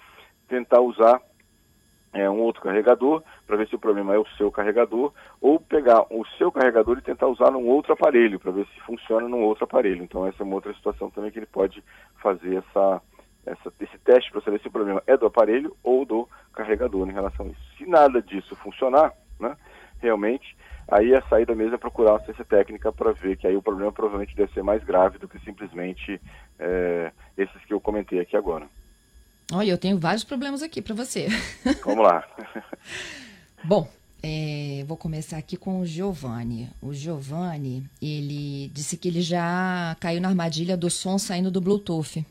tentar 0.50 0.82
usar 0.82 1.22
é, 2.12 2.30
um 2.30 2.42
outro 2.42 2.62
carregador 2.62 3.24
para 3.48 3.56
ver 3.56 3.70
se 3.70 3.76
o 3.76 3.80
problema 3.80 4.14
é 4.14 4.20
o 4.20 4.28
seu 4.36 4.52
carregador 4.52 5.14
ou 5.40 5.58
pegar 5.58 6.02
o 6.10 6.26
seu 6.38 6.52
carregador 6.52 6.98
e 6.98 7.02
tentar 7.02 7.28
usar 7.28 7.50
num 7.50 7.66
outro 7.66 7.94
aparelho 7.94 8.42
para 8.42 8.52
ver 8.52 8.68
se 8.74 8.82
funciona 8.82 9.26
num 9.26 9.44
outro 9.44 9.64
aparelho. 9.64 10.04
Então 10.04 10.28
essa 10.28 10.44
é 10.44 10.46
uma 10.46 10.56
outra 10.56 10.74
situação 10.74 11.10
também 11.10 11.32
que 11.32 11.40
ele 11.40 11.46
pode 11.46 11.82
fazer 12.22 12.58
essa, 12.58 13.02
essa 13.46 13.72
esse 13.80 13.98
teste 14.00 14.34
para 14.34 14.42
saber 14.42 14.60
se 14.60 14.68
o 14.68 14.72
problema 14.72 15.02
é 15.08 15.16
do 15.16 15.28
aparelho 15.28 15.74
ou 15.82 16.04
do 16.04 16.28
carregador 16.54 17.10
em 17.10 17.14
relação 17.14 17.46
a 17.46 17.50
isso. 17.50 17.78
Se 17.78 17.86
nada 17.86 18.22
disso 18.22 18.56
funcionar, 18.56 19.14
né, 19.40 19.56
realmente, 20.00 20.56
aí 20.88 21.14
a 21.16 21.22
saída 21.24 21.56
mesmo 21.56 21.76
é 21.76 21.78
procurar 21.78 22.12
uma 22.12 22.18
assistência 22.18 22.46
técnica 22.46 22.92
para 22.92 23.12
ver 23.12 23.38
que 23.38 23.48
aí 23.48 23.56
o 23.56 23.62
problema 23.62 23.92
provavelmente 23.92 24.36
deve 24.36 24.54
ser 24.54 24.64
mais 24.64 24.84
grave 24.84 25.18
do 25.18 25.28
que 25.28 25.40
simplesmente 25.40 26.22
é, 26.60 27.12
esses 27.38 27.66
que 27.66 27.74
eu 27.74 27.82
comentei 27.82 28.20
aqui 28.20 28.38
agora. 28.38 28.68
Olha, 29.52 29.72
eu 29.72 29.78
tenho 29.78 30.00
vários 30.00 30.24
problemas 30.24 30.62
aqui 30.62 30.82
para 30.82 30.96
você. 30.96 31.28
Vamos 31.84 32.04
lá. 32.04 32.26
Bom, 33.64 33.88
é, 34.22 34.86
vou 34.88 34.96
começar 34.96 35.38
aqui 35.38 35.58
com 35.58 35.82
o 35.82 35.86
Giovanni. 35.86 36.70
O 36.82 36.94
Giovanni, 36.94 37.84
ele 38.02 38.70
disse 38.74 38.98
que 38.98 39.10
ele 39.10 39.22
já 39.22 39.96
caiu 40.00 40.22
na 40.22 40.30
armadilha 40.30 40.78
do 40.78 40.90
som 40.90 41.18
saindo 41.18 41.52
do 41.52 41.60
Bluetooth. 41.60 42.26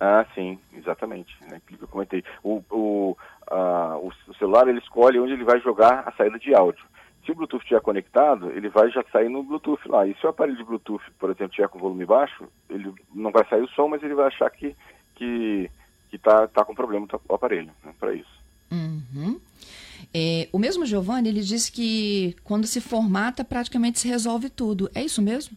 Ah, 0.00 0.24
sim, 0.34 0.58
exatamente. 0.74 1.36
Né, 1.50 1.60
que 1.66 1.80
eu 1.80 1.88
comentei. 1.88 2.24
O, 2.42 2.62
o, 2.70 3.16
o 3.50 4.34
celular 4.38 4.68
ele 4.68 4.78
escolhe 4.78 5.18
onde 5.18 5.32
ele 5.32 5.44
vai 5.44 5.60
jogar 5.60 6.04
a 6.06 6.12
saída 6.12 6.38
de 6.38 6.54
áudio. 6.54 6.84
Se 7.24 7.32
o 7.32 7.34
Bluetooth 7.34 7.62
estiver 7.62 7.80
conectado, 7.80 8.50
ele 8.52 8.68
vai 8.70 8.90
já 8.90 9.04
sair 9.12 9.28
no 9.28 9.42
Bluetooth 9.42 9.86
lá. 9.86 10.06
E 10.06 10.14
se 10.14 10.24
o 10.24 10.30
aparelho 10.30 10.56
de 10.56 10.64
Bluetooth, 10.64 11.04
por 11.18 11.28
exemplo, 11.28 11.50
estiver 11.50 11.68
com 11.68 11.78
volume 11.78 12.06
baixo, 12.06 12.48
ele 12.70 12.94
não 13.14 13.30
vai 13.30 13.46
sair 13.48 13.62
o 13.62 13.68
som, 13.68 13.88
mas 13.88 14.02
ele 14.02 14.14
vai 14.14 14.28
achar 14.28 14.48
que, 14.50 14.74
que 15.14 15.70
que 16.08 16.16
está 16.16 16.46
tá 16.48 16.64
com 16.64 16.74
problema 16.74 17.06
o 17.28 17.34
aparelho 17.34 17.70
né, 17.84 17.94
para 17.98 18.14
isso. 18.14 18.38
Uhum. 18.70 19.40
É, 20.12 20.48
o 20.52 20.58
mesmo 20.58 20.86
Giovanni, 20.86 21.28
ele 21.28 21.40
disse 21.40 21.70
que 21.70 22.36
quando 22.44 22.66
se 22.66 22.80
formata, 22.80 23.44
praticamente 23.44 23.98
se 23.98 24.08
resolve 24.08 24.48
tudo. 24.48 24.90
É 24.94 25.02
isso 25.02 25.20
mesmo? 25.20 25.56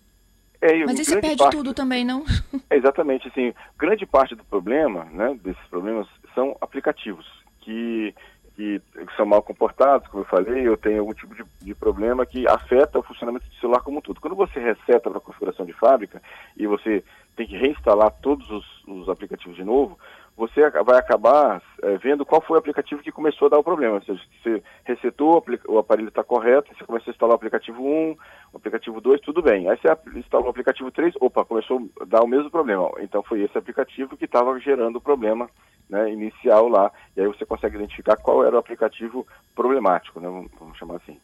É, 0.62 0.86
Mas 0.86 1.00
aí 1.00 1.06
você 1.06 1.20
perde 1.20 1.38
parte... 1.38 1.58
tudo 1.58 1.74
também, 1.74 2.06
não? 2.06 2.24
É, 2.70 2.78
exatamente, 2.78 3.28
assim, 3.28 3.52
grande 3.78 4.06
parte 4.06 4.36
do 4.36 4.44
problema, 4.44 5.06
né, 5.06 5.36
desses 5.44 5.66
problemas, 5.68 6.08
são 6.36 6.56
aplicativos 6.62 7.26
que, 7.62 8.14
que 8.56 8.80
são 9.18 9.26
mal 9.26 9.42
comportados, 9.42 10.08
como 10.08 10.22
eu 10.24 10.28
falei, 10.28 10.70
ou 10.70 10.78
tem 10.78 11.00
algum 11.00 11.14
tipo 11.14 11.34
de, 11.34 11.44
de, 11.62 11.74
problema 11.74 12.28
que 12.28 12.48
afeta 12.48 13.00
o 13.00 13.04
funcionamento 13.04 13.48
do 13.48 13.56
celular 13.56 13.82
como 13.82 13.98
um 13.98 14.02
todo. 14.02 14.22
Quando 14.22 14.36
você 14.36 14.60
reseta 14.60 15.10
para 15.10 15.18
a 15.18 15.22
configuração 15.22 15.66
de 15.66 15.74
fábrica 15.74 16.22
e 16.56 16.68
você 16.68 17.04
tem 17.36 17.48
que 17.48 17.58
reinstalar 17.58 18.12
todos 18.22 18.48
os, 18.52 18.66
os 18.88 19.10
aplicativos 19.10 19.56
de 19.56 19.64
novo, 19.64 19.98
você 20.42 20.68
vai 20.84 20.98
acabar 20.98 21.62
é, 21.84 21.98
vendo 21.98 22.26
qual 22.26 22.42
foi 22.42 22.56
o 22.56 22.60
aplicativo 22.60 23.04
que 23.04 23.12
começou 23.12 23.46
a 23.46 23.50
dar 23.50 23.60
o 23.60 23.64
problema. 23.64 23.96
Ou 23.96 24.02
seja, 24.02 24.20
você 24.42 24.64
resetou, 24.84 25.46
o 25.68 25.78
aparelho 25.78 26.08
está 26.08 26.24
correto, 26.24 26.76
você 26.76 26.84
começou 26.84 27.12
a 27.12 27.14
instalar 27.14 27.34
o 27.34 27.36
aplicativo 27.36 27.84
1, 27.84 28.18
o 28.52 28.58
aplicativo 28.58 29.00
2, 29.00 29.22
tudo 29.22 29.44
bem. 29.44 29.70
Aí 29.70 29.78
você 29.78 30.18
instalou 30.18 30.48
o 30.48 30.50
aplicativo 30.50 30.90
3, 30.90 31.14
opa, 31.20 31.46
começou 31.46 31.88
a 32.02 32.06
dar 32.06 32.24
o 32.24 32.28
mesmo 32.28 32.50
problema. 32.50 32.90
Então 33.02 33.22
foi 33.22 33.42
esse 33.44 33.56
aplicativo 33.56 34.18
que 34.18 34.26
estava 34.26 34.60
gerando 34.60 34.96
o 34.96 35.02
problema 35.02 35.48
né, 35.88 36.12
inicial 36.12 36.68
lá. 36.68 36.92
E 37.16 37.22
aí 37.22 37.28
você 37.28 37.46
consegue 37.46 37.76
identificar 37.76 38.18
qual 38.18 38.44
era 38.44 38.56
o 38.56 38.60
aplicativo 38.60 39.28
problemático, 39.54 40.20
né, 40.20 40.28
vamos 40.60 40.76
chamar 40.76 40.96
assim. 40.96 41.20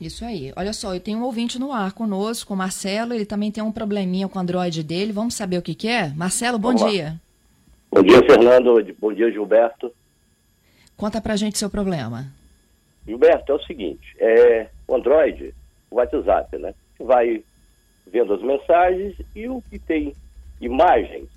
Isso 0.00 0.24
aí. 0.24 0.54
Olha 0.56 0.72
só, 0.72 0.94
eu 0.94 1.00
tenho 1.00 1.18
um 1.18 1.24
ouvinte 1.24 1.58
no 1.58 1.70
ar 1.70 1.92
conosco, 1.92 2.54
o 2.54 2.56
Marcelo, 2.56 3.12
ele 3.12 3.26
também 3.26 3.52
tem 3.52 3.62
um 3.62 3.70
probleminha 3.70 4.26
com 4.26 4.38
o 4.38 4.42
Android 4.42 4.82
dele. 4.82 5.12
Vamos 5.12 5.34
saber 5.34 5.58
o 5.58 5.62
que, 5.62 5.74
que 5.74 5.86
é? 5.86 6.08
Marcelo, 6.16 6.58
bom 6.58 6.74
Vamos 6.74 6.90
dia. 6.90 7.04
Lá. 7.10 7.31
Bom 7.94 8.02
dia, 8.02 8.24
Fernando. 8.24 8.82
Bom 8.98 9.12
dia, 9.12 9.30
Gilberto. 9.30 9.92
Conta 10.96 11.20
pra 11.20 11.36
gente 11.36 11.58
seu 11.58 11.68
problema. 11.68 12.24
Gilberto, 13.06 13.52
é 13.52 13.54
o 13.54 13.62
seguinte, 13.64 14.16
é, 14.18 14.68
o 14.88 14.94
Android, 14.94 15.54
o 15.90 15.96
WhatsApp, 15.96 16.56
né? 16.56 16.74
Vai 16.98 17.44
vendo 18.06 18.32
as 18.32 18.40
mensagens 18.40 19.14
e 19.36 19.46
o 19.46 19.60
que 19.68 19.78
tem 19.78 20.14
imagens, 20.58 21.28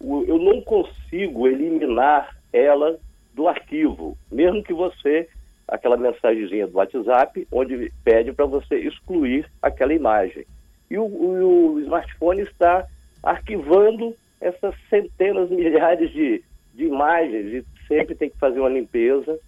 eu 0.00 0.38
não 0.38 0.62
consigo 0.62 1.46
eliminar 1.46 2.38
ela 2.52 2.98
do 3.34 3.46
arquivo, 3.46 4.16
mesmo 4.30 4.62
que 4.62 4.72
você, 4.72 5.28
aquela 5.68 5.98
mensagenzinha 5.98 6.66
do 6.66 6.78
WhatsApp, 6.78 7.46
onde 7.52 7.92
pede 8.02 8.32
para 8.32 8.46
você 8.46 8.76
excluir 8.76 9.46
aquela 9.60 9.92
imagem. 9.92 10.46
E 10.90 10.96
o, 10.96 11.04
o, 11.04 11.74
o 11.74 11.80
smartphone 11.80 12.40
está 12.40 12.86
arquivando 13.22 14.16
essas 14.42 14.74
centenas, 14.90 15.48
milhares 15.50 16.10
de, 16.10 16.42
de 16.74 16.84
imagens 16.84 17.46
e 17.46 17.86
sempre 17.86 18.14
tem 18.14 18.28
que 18.28 18.38
fazer 18.38 18.58
uma 18.58 18.68
limpeza. 18.68 19.38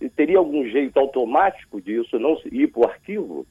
E 0.00 0.08
teria 0.08 0.38
algum 0.38 0.64
jeito 0.64 0.98
automático 0.98 1.80
disso 1.80 2.18
não 2.18 2.36
ir 2.50 2.68
para 2.68 2.80
o 2.80 2.88
arquivo? 2.88 3.46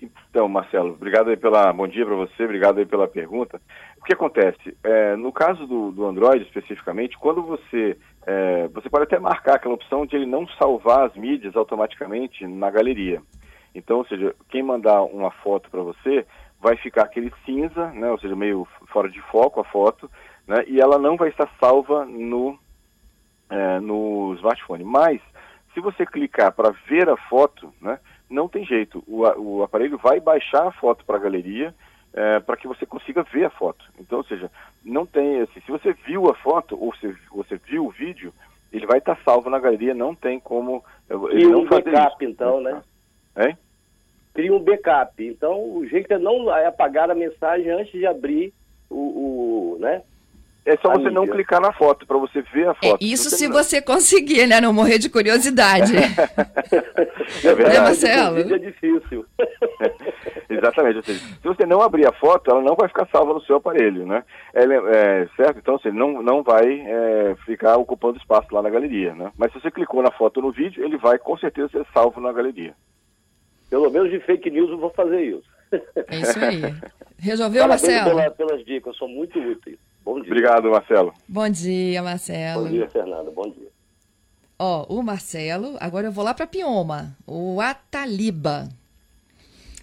Então, 0.00 0.48
Marcelo, 0.48 0.94
obrigado 0.94 1.30
aí 1.30 1.36
pela. 1.36 1.72
Bom 1.72 1.86
dia 1.86 2.04
para 2.04 2.14
você, 2.14 2.44
obrigado 2.44 2.78
aí 2.78 2.86
pela 2.86 3.06
pergunta. 3.06 3.60
O 4.00 4.04
que 4.04 4.14
acontece? 4.14 4.76
É, 4.82 5.14
no 5.14 5.32
caso 5.32 5.66
do, 5.66 5.92
do 5.92 6.06
Android 6.06 6.44
especificamente, 6.44 7.18
quando 7.18 7.42
você. 7.42 7.96
É, 8.26 8.68
você 8.68 8.88
pode 8.88 9.04
até 9.04 9.18
marcar 9.18 9.56
aquela 9.56 9.74
opção 9.74 10.04
de 10.06 10.16
ele 10.16 10.26
não 10.26 10.46
salvar 10.60 11.06
as 11.06 11.16
mídias 11.16 11.54
automaticamente 11.56 12.46
na 12.46 12.70
galeria. 12.70 13.20
Então, 13.74 13.98
ou 13.98 14.06
seja, 14.06 14.34
quem 14.48 14.62
mandar 14.62 15.02
uma 15.02 15.30
foto 15.30 15.70
para 15.70 15.82
você, 15.82 16.26
vai 16.62 16.76
ficar 16.76 17.02
aquele 17.02 17.32
cinza, 17.44 17.90
né, 17.90 18.08
ou 18.08 18.18
seja, 18.20 18.36
meio 18.36 18.66
fora 18.86 19.10
de 19.10 19.20
foco 19.22 19.60
a 19.60 19.64
foto, 19.64 20.08
né, 20.46 20.62
e 20.68 20.80
ela 20.80 20.96
não 20.96 21.16
vai 21.16 21.28
estar 21.28 21.50
salva 21.58 22.04
no, 22.04 22.56
é, 23.50 23.80
no 23.80 24.32
smartphone. 24.36 24.84
Mas, 24.84 25.20
se 25.74 25.80
você 25.80 26.06
clicar 26.06 26.52
para 26.52 26.70
ver 26.88 27.08
a 27.10 27.16
foto, 27.16 27.74
né, 27.80 27.98
não 28.30 28.48
tem 28.48 28.64
jeito. 28.64 29.02
O, 29.08 29.22
o 29.22 29.62
aparelho 29.64 29.98
vai 29.98 30.20
baixar 30.20 30.68
a 30.68 30.72
foto 30.72 31.04
para 31.04 31.16
a 31.16 31.20
galeria 31.20 31.74
é, 32.14 32.38
para 32.40 32.56
que 32.56 32.68
você 32.68 32.86
consiga 32.86 33.24
ver 33.24 33.46
a 33.46 33.50
foto. 33.50 33.84
Então, 33.98 34.18
ou 34.18 34.24
seja, 34.24 34.50
não 34.84 35.04
tem 35.04 35.40
assim, 35.40 35.60
se 35.60 35.70
você 35.70 35.92
viu 35.92 36.30
a 36.30 36.34
foto 36.34 36.78
ou 36.80 36.94
se 36.96 37.12
você 37.32 37.56
viu 37.56 37.86
o 37.86 37.90
vídeo, 37.90 38.32
ele 38.72 38.86
vai 38.86 38.98
estar 38.98 39.18
salvo 39.24 39.50
na 39.50 39.58
galeria, 39.58 39.94
não 39.94 40.14
tem 40.14 40.38
como 40.38 40.84
ele 41.30 41.44
e 41.44 41.48
não 41.48 41.62
um 41.62 41.68
backup, 41.68 42.24
isso. 42.24 42.32
então, 42.32 42.60
né? 42.60 42.82
É? 43.34 43.56
Cria 44.34 44.52
um 44.52 44.60
backup. 44.60 45.12
Então, 45.24 45.76
o 45.76 45.86
jeito 45.86 46.12
é 46.12 46.18
não 46.18 46.54
é 46.54 46.66
apagar 46.66 47.10
a 47.10 47.14
mensagem 47.14 47.70
antes 47.70 47.92
de 47.92 48.06
abrir 48.06 48.52
o, 48.90 49.76
o 49.76 49.78
né? 49.78 50.02
É 50.64 50.76
só 50.76 50.92
você 50.92 51.10
não 51.10 51.26
clicar 51.26 51.60
na 51.60 51.72
foto, 51.72 52.06
para 52.06 52.16
você 52.18 52.40
ver 52.40 52.68
a 52.68 52.70
é, 52.70 52.74
foto. 52.74 53.02
É, 53.02 53.04
isso 53.04 53.30
se 53.30 53.48
você 53.48 53.82
conseguir, 53.82 54.46
né? 54.46 54.60
Não 54.60 54.72
morrer 54.72 54.96
de 54.96 55.10
curiosidade. 55.10 55.92
é 55.98 57.54
verdade. 57.54 57.74
Né, 57.74 57.80
Marcelo? 57.80 58.38
É 58.38 58.58
difícil. 58.58 59.26
Exatamente. 60.48 61.04
Seja, 61.04 61.18
se 61.18 61.42
você 61.42 61.66
não 61.66 61.82
abrir 61.82 62.06
a 62.06 62.12
foto, 62.12 62.48
ela 62.48 62.62
não 62.62 62.76
vai 62.76 62.86
ficar 62.86 63.08
salva 63.10 63.34
no 63.34 63.42
seu 63.42 63.56
aparelho, 63.56 64.06
né? 64.06 64.22
É, 64.54 64.62
é 64.62 65.28
certo? 65.36 65.58
Então, 65.58 65.78
você 65.78 65.88
assim, 65.88 65.98
não, 65.98 66.22
não 66.22 66.44
vai 66.44 66.64
é, 66.64 67.34
ficar 67.44 67.76
ocupando 67.76 68.18
espaço 68.18 68.54
lá 68.54 68.62
na 68.62 68.70
galeria, 68.70 69.16
né? 69.16 69.32
Mas 69.36 69.52
se 69.52 69.60
você 69.60 69.68
clicou 69.68 70.00
na 70.00 70.12
foto 70.12 70.40
no 70.40 70.52
vídeo, 70.52 70.84
ele 70.84 70.96
vai 70.96 71.18
com 71.18 71.36
certeza 71.38 71.70
ser 71.70 71.86
salvo 71.92 72.20
na 72.20 72.32
galeria. 72.32 72.72
Pelo 73.72 73.90
menos 73.90 74.10
de 74.10 74.20
fake 74.20 74.50
news 74.50 74.68
eu 74.68 74.76
vou 74.76 74.90
fazer 74.90 75.22
isso. 75.22 75.48
É 75.72 76.20
isso 76.20 76.38
aí. 76.38 76.60
Resolveu, 77.16 77.66
Marcelo? 77.66 78.10
Pela, 78.10 78.30
pelas 78.30 78.62
dicas, 78.66 78.94
são 78.98 79.08
muito 79.08 79.38
úteis. 79.38 79.78
Bom 80.04 80.20
dia. 80.20 80.30
Obrigado, 80.30 80.70
Marcelo. 80.70 81.14
Bom 81.26 81.48
dia, 81.48 82.02
Marcelo. 82.02 82.64
Bom 82.64 82.70
dia, 82.70 82.90
Fernanda. 82.90 83.30
Bom 83.30 83.48
dia. 83.48 83.68
Ó, 84.58 84.84
o 84.94 85.02
Marcelo, 85.02 85.78
agora 85.80 86.08
eu 86.08 86.12
vou 86.12 86.22
lá 86.22 86.34
para 86.34 86.46
Pioma, 86.46 87.16
o 87.26 87.62
Ataliba. 87.62 88.68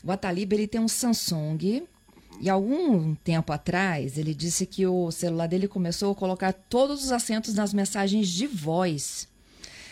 O 0.04 0.12
Ataliba, 0.12 0.54
ele 0.54 0.68
tem 0.68 0.80
um 0.80 0.88
Samsung 0.88 1.82
e 2.40 2.48
algum 2.48 3.16
tempo 3.16 3.52
atrás 3.52 4.20
ele 4.20 4.36
disse 4.36 4.68
que 4.68 4.86
o 4.86 5.10
celular 5.10 5.48
dele 5.48 5.68
começou 5.68 6.12
a 6.12 6.16
colocar 6.16 6.54
todos 6.54 7.04
os 7.04 7.12
acentos 7.12 7.56
nas 7.56 7.74
mensagens 7.74 8.28
de 8.28 8.46
voz. 8.46 9.28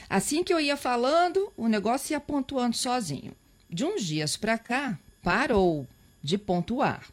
Assim 0.07 0.43
que 0.43 0.53
eu 0.53 0.59
ia 0.59 0.77
falando, 0.77 1.51
o 1.57 1.67
negócio 1.67 2.13
ia 2.13 2.19
pontuando 2.19 2.75
sozinho 2.75 3.33
de 3.69 3.85
uns 3.85 4.03
dias 4.03 4.37
para 4.37 4.57
cá, 4.57 4.97
parou 5.23 5.87
de 6.21 6.37
pontuar. 6.37 7.03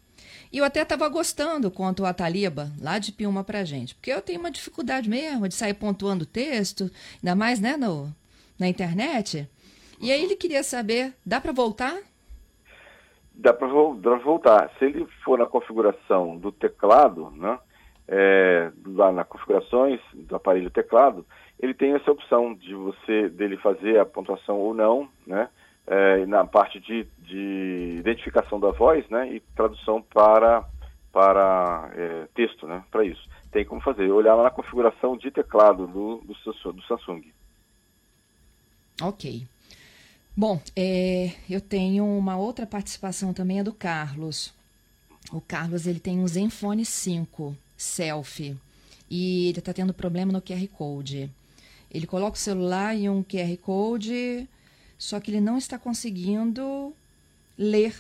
E 0.53 0.59
eu 0.59 0.65
até 0.65 0.83
estava 0.83 1.09
gostando 1.09 1.71
quanto 1.71 2.05
a 2.05 2.15
Taliba, 2.15 2.71
lá 2.81 2.99
de 2.99 3.11
Piuma 3.11 3.43
pra 3.43 3.65
gente, 3.65 3.95
porque 3.95 4.13
eu 4.13 4.23
tenho 4.23 4.39
uma 4.39 4.51
dificuldade 4.51 5.09
mesmo 5.09 5.49
de 5.49 5.55
sair 5.55 5.75
pontuando 5.75 6.25
texto, 6.25 6.91
ainda 7.17 7.35
mais 7.35 7.61
né, 7.61 7.77
no, 7.77 8.09
na 8.59 8.69
internet. 8.69 9.49
E 10.01 10.13
aí 10.13 10.23
ele 10.23 10.37
queria 10.37 10.63
saber, 10.63 11.13
dá 11.27 11.41
para 11.41 11.53
voltar? 11.53 11.97
Dá 13.35 13.53
para 13.53 13.67
voltar. 13.67 14.71
Se 14.79 14.85
ele 14.85 15.07
for 15.25 15.39
na 15.39 15.47
configuração 15.47 16.37
do 16.37 16.53
teclado, 16.53 17.33
né, 17.33 17.59
é, 18.07 18.71
lá 18.87 19.11
na 19.11 19.25
configurações 19.25 20.01
do 20.13 20.37
aparelho 20.37 20.71
teclado, 20.71 21.27
ele 21.59 21.75
tem 21.75 21.95
essa 21.95 22.13
opção 22.13 22.55
de 22.55 22.75
você 22.75 23.29
dele 23.29 23.57
fazer 23.57 23.99
a 23.99 24.05
pontuação 24.05 24.57
ou 24.59 24.75
não, 24.75 25.09
né? 25.27 25.49
É, 25.87 26.27
na 26.27 26.47
parte 26.47 26.81
de, 26.81 27.07
de, 27.19 27.97
identificação 27.99 28.59
da 28.59 28.71
voz 28.71 29.09
né, 29.09 29.35
e 29.35 29.41
tradução 29.55 30.01
para, 30.03 30.65
para 31.13 31.91
é, 31.95 32.29
texto, 32.35 32.67
né, 32.67 32.83
para 32.91 33.05
isso. 33.05 33.29
Tem 33.51 33.65
como 33.65 33.81
fazer, 33.81 34.11
olhar 34.11 34.35
lá 34.35 34.45
na 34.45 34.51
configuração 34.51 35.17
de 35.17 35.31
teclado 35.31 35.87
do, 35.87 36.23
do, 36.23 36.73
do 36.73 36.83
Samsung. 36.83 37.23
Ok. 39.01 39.47
Bom, 40.37 40.61
é, 40.75 41.33
eu 41.49 41.61
tenho 41.61 42.05
uma 42.05 42.37
outra 42.37 42.67
participação 42.67 43.33
também, 43.33 43.61
é 43.61 43.65
do 43.65 43.73
Carlos. 43.73 44.53
O 45.33 45.41
Carlos 45.41 45.87
ele 45.87 46.01
tem 46.01 46.19
um 46.19 46.27
Zenfone 46.27 46.85
5 46.85 47.57
Selfie 47.77 48.57
e 49.09 49.49
ele 49.49 49.59
está 49.59 49.73
tendo 49.73 49.95
problema 49.95 50.33
no 50.33 50.43
QR 50.43 50.67
Code. 50.69 51.31
Ele 51.91 52.07
coloca 52.07 52.37
o 52.37 52.41
celular 52.41 52.95
em 52.97 53.09
um 53.09 53.23
QR 53.23 53.57
Code, 53.59 54.49
só 55.05 55.21
que 55.21 55.31
ele 55.31 55.41
não 55.41 55.59
está 55.59 55.79
conseguindo 55.79 56.95
ler. 57.59 57.95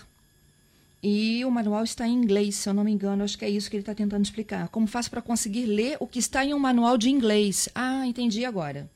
E 1.02 1.44
o 1.44 1.50
manual 1.50 1.84
está 1.84 2.06
em 2.06 2.14
inglês, 2.14 2.54
se 2.54 2.68
eu 2.68 2.72
não 2.72 2.82
me 2.82 2.90
engano, 2.90 3.22
acho 3.22 3.38
que 3.38 3.44
é 3.44 3.48
isso 3.48 3.68
que 3.68 3.76
ele 3.76 3.82
está 3.82 3.94
tentando 3.94 4.24
explicar. 4.24 4.68
Como 4.68 4.86
faço 4.86 5.10
para 5.10 5.20
conseguir 5.20 5.66
ler 5.66 5.98
o 6.00 6.06
que 6.06 6.18
está 6.18 6.42
em 6.42 6.54
um 6.54 6.58
manual 6.58 6.96
de 6.96 7.10
inglês? 7.10 7.68
Ah, 7.74 8.06
entendi 8.06 8.42
agora. 8.42 8.88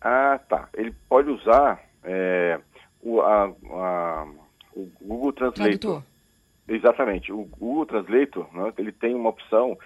Ah, 0.00 0.38
tá. 0.48 0.68
Ele 0.74 0.94
pode 1.08 1.28
usar 1.28 1.82
é, 2.04 2.60
o, 3.02 3.20
a, 3.20 3.46
a, 3.46 4.26
o 4.72 4.88
Google 5.02 5.32
Translator. 5.32 5.64
Tradutor. 5.64 6.02
Exatamente. 6.68 7.32
O 7.32 7.42
Google 7.42 7.86
Translator, 7.86 8.46
né, 8.54 8.72
ele 8.78 8.92
tem 8.92 9.12
uma 9.12 9.30
opção 9.30 9.76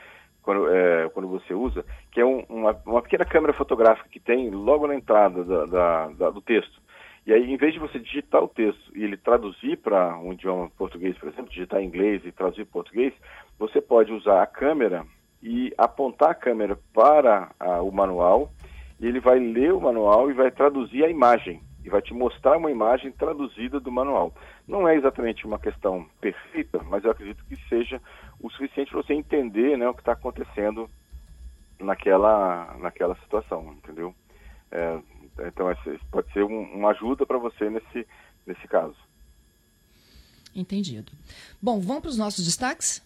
quando, 0.42 0.68
é, 0.68 1.08
quando 1.08 1.28
você 1.28 1.54
usa, 1.54 1.82
que 2.12 2.20
é 2.20 2.26
um, 2.26 2.40
uma, 2.46 2.78
uma 2.84 3.00
pequena 3.00 3.24
câmera 3.24 3.54
fotográfica 3.54 4.08
que 4.10 4.20
tem 4.20 4.50
logo 4.50 4.86
na 4.86 4.94
entrada 4.94 5.42
da, 5.44 5.64
da, 5.64 6.08
da, 6.08 6.30
do 6.30 6.42
texto. 6.42 6.78
E 7.30 7.32
aí, 7.32 7.48
em 7.48 7.56
vez 7.56 7.72
de 7.72 7.78
você 7.78 8.00
digitar 8.00 8.42
o 8.42 8.48
texto 8.48 8.90
e 8.92 9.04
ele 9.04 9.16
traduzir 9.16 9.76
para 9.76 10.18
um 10.18 10.32
idioma 10.32 10.68
português, 10.70 11.16
por 11.16 11.28
exemplo, 11.28 11.48
digitar 11.48 11.80
em 11.80 11.86
inglês 11.86 12.20
e 12.24 12.32
traduzir 12.32 12.64
para 12.64 12.72
português, 12.72 13.14
você 13.56 13.80
pode 13.80 14.12
usar 14.12 14.42
a 14.42 14.46
câmera 14.48 15.06
e 15.40 15.72
apontar 15.78 16.30
a 16.30 16.34
câmera 16.34 16.76
para 16.92 17.52
a, 17.60 17.82
o 17.82 17.92
manual, 17.92 18.50
e 18.98 19.06
ele 19.06 19.20
vai 19.20 19.38
ler 19.38 19.72
o 19.72 19.80
manual 19.80 20.28
e 20.28 20.34
vai 20.34 20.50
traduzir 20.50 21.04
a 21.04 21.08
imagem, 21.08 21.62
e 21.84 21.88
vai 21.88 22.02
te 22.02 22.12
mostrar 22.12 22.56
uma 22.56 22.68
imagem 22.68 23.12
traduzida 23.12 23.78
do 23.78 23.92
manual. 23.92 24.34
Não 24.66 24.88
é 24.88 24.96
exatamente 24.96 25.46
uma 25.46 25.60
questão 25.60 26.04
perfeita, 26.20 26.82
mas 26.82 27.04
eu 27.04 27.12
acredito 27.12 27.44
que 27.44 27.54
seja 27.68 28.02
o 28.40 28.50
suficiente 28.50 28.90
para 28.90 29.02
você 29.02 29.14
entender 29.14 29.78
né, 29.78 29.88
o 29.88 29.94
que 29.94 30.00
está 30.00 30.14
acontecendo 30.14 30.90
naquela, 31.78 32.76
naquela 32.80 33.14
situação, 33.18 33.72
entendeu? 33.78 34.12
É, 34.72 34.98
Então, 35.38 35.66
pode 36.10 36.32
ser 36.32 36.44
um, 36.44 36.62
uma 36.74 36.90
ajuda 36.90 37.24
para 37.24 37.38
você 37.38 37.70
nesse, 37.70 38.06
nesse 38.46 38.66
caso. 38.68 38.96
Entendido. 40.54 41.12
Bom, 41.62 41.80
vamos 41.80 42.02
para 42.02 42.10
os 42.10 42.18
nossos 42.18 42.44
destaques? 42.44 43.02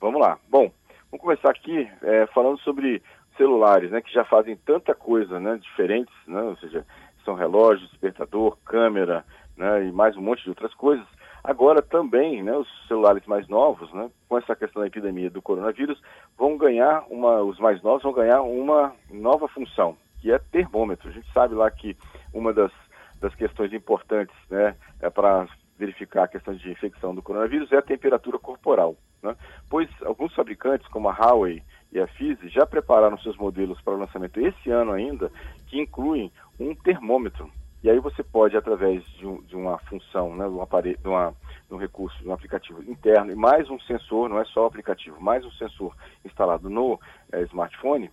Vamos 0.00 0.20
lá. 0.20 0.38
Bom, 0.48 0.70
vamos 1.10 1.22
começar 1.22 1.50
aqui 1.50 1.88
é, 2.02 2.26
falando 2.28 2.58
sobre 2.60 3.02
celulares, 3.36 3.90
né, 3.90 4.00
que 4.00 4.12
já 4.12 4.24
fazem 4.24 4.56
tanta 4.56 4.94
coisa, 4.94 5.38
né, 5.38 5.58
diferentes, 5.58 6.14
né, 6.26 6.40
ou 6.40 6.56
seja, 6.56 6.86
são 7.24 7.34
relógios, 7.34 7.90
despertador, 7.90 8.56
câmera, 8.64 9.24
né, 9.56 9.86
e 9.86 9.92
mais 9.92 10.16
um 10.16 10.22
monte 10.22 10.42
de 10.42 10.48
outras 10.48 10.72
coisas. 10.74 11.06
Agora 11.44 11.82
também, 11.82 12.42
né, 12.42 12.56
os 12.56 12.68
celulares 12.88 13.24
mais 13.26 13.46
novos, 13.46 13.92
né, 13.92 14.10
com 14.28 14.38
essa 14.38 14.56
questão 14.56 14.80
da 14.80 14.88
epidemia 14.88 15.30
do 15.30 15.42
coronavírus, 15.42 16.00
vão 16.36 16.56
ganhar 16.56 17.04
uma, 17.10 17.42
os 17.42 17.58
mais 17.58 17.82
novos 17.82 18.02
vão 18.02 18.12
ganhar 18.12 18.40
uma 18.40 18.94
nova 19.10 19.46
função, 19.48 19.96
que 20.26 20.32
é 20.32 20.40
termômetro. 20.40 21.08
A 21.08 21.12
gente 21.12 21.32
sabe 21.32 21.54
lá 21.54 21.70
que 21.70 21.96
uma 22.34 22.52
das, 22.52 22.72
das 23.20 23.32
questões 23.36 23.72
importantes, 23.72 24.34
né, 24.50 24.74
é 25.00 25.08
para 25.08 25.46
verificar 25.78 26.24
a 26.24 26.28
questão 26.28 26.52
de 26.52 26.68
infecção 26.68 27.14
do 27.14 27.22
coronavírus 27.22 27.70
é 27.70 27.76
a 27.76 27.82
temperatura 27.82 28.36
corporal, 28.36 28.96
né? 29.22 29.36
Pois 29.70 29.88
alguns 30.02 30.34
fabricantes, 30.34 30.88
como 30.88 31.08
a 31.08 31.12
Huawei 31.12 31.62
e 31.92 32.00
a 32.00 32.08
Fise, 32.08 32.48
já 32.48 32.66
prepararam 32.66 33.16
seus 33.18 33.36
modelos 33.36 33.80
para 33.82 33.94
o 33.94 33.98
lançamento 33.98 34.40
esse 34.40 34.68
ano 34.68 34.90
ainda, 34.90 35.30
que 35.68 35.78
incluem 35.78 36.32
um 36.58 36.74
termômetro 36.74 37.48
e 37.84 37.90
aí 37.90 38.00
você 38.00 38.24
pode, 38.24 38.56
através 38.56 39.04
de, 39.10 39.24
um, 39.24 39.40
de 39.42 39.54
uma 39.54 39.78
função, 39.78 40.34
né, 40.34 40.48
de, 40.48 40.54
um 40.54 40.60
aparelho, 40.60 40.98
de, 40.98 41.06
uma, 41.06 41.32
de 41.68 41.72
um 41.72 41.76
recurso, 41.76 42.18
de 42.18 42.28
um 42.28 42.32
aplicativo 42.32 42.82
interno 42.82 43.30
e 43.30 43.36
mais 43.36 43.70
um 43.70 43.78
sensor, 43.78 44.28
não 44.28 44.40
é 44.40 44.44
só 44.46 44.64
o 44.64 44.66
aplicativo, 44.66 45.20
mais 45.20 45.44
um 45.44 45.52
sensor 45.52 45.94
instalado 46.24 46.68
no 46.68 46.98
é, 47.30 47.42
smartphone, 47.42 48.10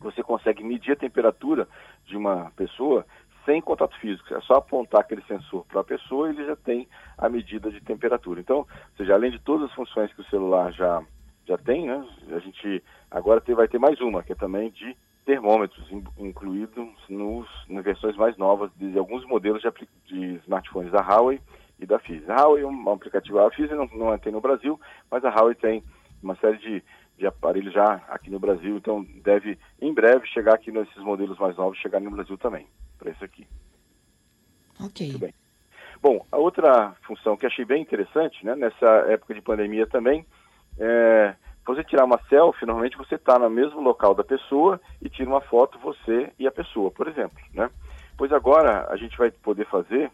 você 0.00 0.22
consegue 0.22 0.64
medir 0.64 0.92
a 0.92 0.96
temperatura 0.96 1.68
de 2.06 2.16
uma 2.16 2.50
pessoa 2.56 3.06
sem 3.44 3.60
contato 3.60 3.98
físico. 4.00 4.34
É 4.34 4.40
só 4.40 4.54
apontar 4.54 5.00
aquele 5.00 5.22
sensor 5.22 5.64
para 5.66 5.80
a 5.80 5.84
pessoa 5.84 6.28
e 6.28 6.32
ele 6.32 6.46
já 6.46 6.56
tem 6.56 6.88
a 7.16 7.28
medida 7.28 7.70
de 7.70 7.80
temperatura. 7.80 8.40
Então, 8.40 8.58
ou 8.58 8.66
seja, 8.96 9.14
além 9.14 9.30
de 9.30 9.38
todas 9.38 9.68
as 9.68 9.74
funções 9.74 10.12
que 10.12 10.20
o 10.20 10.30
celular 10.30 10.72
já, 10.72 11.02
já 11.46 11.58
tem, 11.58 11.86
né, 11.86 12.06
a 12.30 12.38
gente 12.38 12.82
agora 13.10 13.42
vai 13.54 13.68
ter 13.68 13.78
mais 13.78 14.00
uma, 14.00 14.22
que 14.22 14.32
é 14.32 14.36
também 14.36 14.70
de 14.70 14.96
termômetros 15.24 15.86
incluídos 16.18 16.88
nos, 17.08 17.46
nas 17.68 17.84
versões 17.84 18.16
mais 18.16 18.36
novas 18.36 18.70
de 18.76 18.98
alguns 18.98 19.24
modelos 19.26 19.62
de, 19.62 19.70
de 20.06 20.34
smartphones 20.44 20.90
da 20.90 21.00
Huawei 21.00 21.40
e 21.78 21.86
da 21.86 21.98
Fizz. 21.98 22.28
A 22.28 22.36
Huawei 22.36 22.62
é 22.62 22.66
um 22.66 22.92
aplicativo, 22.92 23.38
a 23.38 23.50
Fizz 23.50 23.70
não, 23.70 23.86
não 23.94 24.18
tem 24.18 24.32
no 24.32 24.40
Brasil, 24.40 24.80
mas 25.10 25.24
a 25.24 25.30
Huawei 25.30 25.54
tem 25.54 25.84
uma 26.22 26.36
série 26.36 26.58
de, 26.58 26.84
de 27.20 27.26
aparelhos 27.26 27.74
já 27.74 28.02
aqui 28.08 28.30
no 28.30 28.40
Brasil, 28.40 28.78
então 28.78 29.04
deve 29.22 29.58
em 29.80 29.92
breve 29.92 30.26
chegar 30.26 30.54
aqui 30.54 30.72
nesses 30.72 30.96
modelos 30.96 31.38
mais 31.38 31.54
novos, 31.56 31.78
chegar 31.78 32.00
no 32.00 32.10
Brasil 32.10 32.36
também, 32.38 32.66
para 32.98 33.10
isso 33.10 33.22
aqui. 33.22 33.46
Ok. 34.82 35.06
Muito 35.06 35.20
bem. 35.20 35.34
Bom, 36.02 36.26
a 36.32 36.38
outra 36.38 36.94
função 37.02 37.36
que 37.36 37.44
achei 37.44 37.66
bem 37.66 37.82
interessante, 37.82 38.44
né, 38.44 38.56
nessa 38.56 38.86
época 39.08 39.34
de 39.34 39.42
pandemia 39.42 39.86
também, 39.86 40.24
é 40.78 41.34
você 41.66 41.84
tirar 41.84 42.04
uma 42.04 42.18
selfie, 42.28 42.66
normalmente 42.66 42.96
você 42.96 43.14
está 43.14 43.38
no 43.38 43.48
mesmo 43.50 43.80
local 43.80 44.14
da 44.14 44.24
pessoa 44.24 44.80
e 45.00 45.08
tira 45.08 45.28
uma 45.28 45.42
foto 45.42 45.78
você 45.78 46.32
e 46.38 46.46
a 46.46 46.50
pessoa, 46.50 46.90
por 46.90 47.06
exemplo, 47.06 47.38
né? 47.52 47.70
Pois 48.16 48.32
agora 48.32 48.88
a 48.90 48.96
gente 48.96 49.16
vai 49.16 49.30
poder 49.30 49.66
fazer 49.66 50.10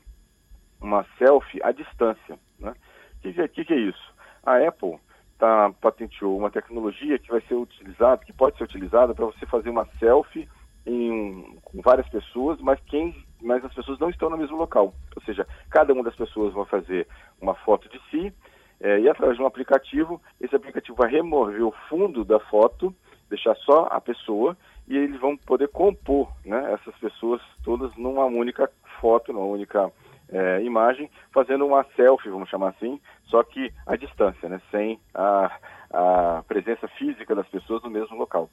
uma 0.80 1.06
selfie 1.16 1.62
à 1.62 1.72
distância, 1.72 2.38
né? 2.58 2.74
O 3.14 3.20
que, 3.20 3.48
que, 3.48 3.64
que, 3.64 3.72
é 3.72 3.78
isso? 3.78 4.14
A 4.42 4.58
Apple 4.58 4.98
tá, 5.38 5.72
patenteou 5.80 6.36
uma 6.36 6.50
tecnologia 6.50 7.18
que 7.18 7.30
vai 7.30 7.40
ser 7.42 7.54
utilizada, 7.54 8.24
que 8.24 8.32
pode 8.32 8.56
ser 8.56 8.64
utilizada 8.64 9.14
para 9.14 9.26
você 9.26 9.46
fazer 9.46 9.70
uma 9.70 9.86
selfie 9.98 10.48
em, 10.86 11.58
com 11.62 11.80
várias 11.82 12.08
pessoas, 12.08 12.60
mas 12.60 12.78
quem 12.86 13.14
mas 13.40 13.62
as 13.64 13.74
pessoas 13.74 13.98
não 13.98 14.08
estão 14.08 14.30
no 14.30 14.38
mesmo 14.38 14.56
local. 14.56 14.94
Ou 15.14 15.22
seja, 15.22 15.46
cada 15.68 15.92
uma 15.92 16.02
das 16.02 16.16
pessoas 16.16 16.54
vai 16.54 16.64
fazer 16.64 17.06
uma 17.40 17.54
foto 17.54 17.86
de 17.88 18.00
si 18.10 18.32
é, 18.80 19.00
e 19.00 19.08
através 19.08 19.36
de 19.36 19.42
um 19.42 19.46
aplicativo, 19.46 20.20
esse 20.40 20.54
aplicativo 20.54 20.96
vai 20.96 21.10
remover 21.10 21.62
o 21.62 21.72
fundo 21.88 22.24
da 22.24 22.38
foto, 22.38 22.94
deixar 23.28 23.54
só 23.56 23.88
a 23.90 24.00
pessoa, 24.00 24.56
e 24.86 24.96
eles 24.96 25.18
vão 25.20 25.36
poder 25.36 25.68
compor 25.68 26.30
né, 26.44 26.72
essas 26.72 26.94
pessoas 26.98 27.40
todas 27.64 27.94
numa 27.96 28.24
única 28.24 28.70
foto, 29.00 29.32
numa 29.32 29.46
única 29.46 29.90
é, 30.28 30.62
imagem, 30.62 31.10
fazendo 31.32 31.66
uma 31.66 31.84
selfie, 31.94 32.28
vamos 32.28 32.48
chamar 32.48 32.70
assim, 32.70 33.00
só 33.24 33.42
que 33.42 33.72
à 33.86 33.96
distância, 33.96 34.48
né, 34.48 34.60
sem 34.70 35.00
a, 35.14 35.58
a 35.90 36.44
presença 36.46 36.88
física 36.88 37.34
das 37.34 37.48
pessoas 37.48 37.82
no 37.82 37.90
mesmo 37.90 38.16
local. 38.16 38.50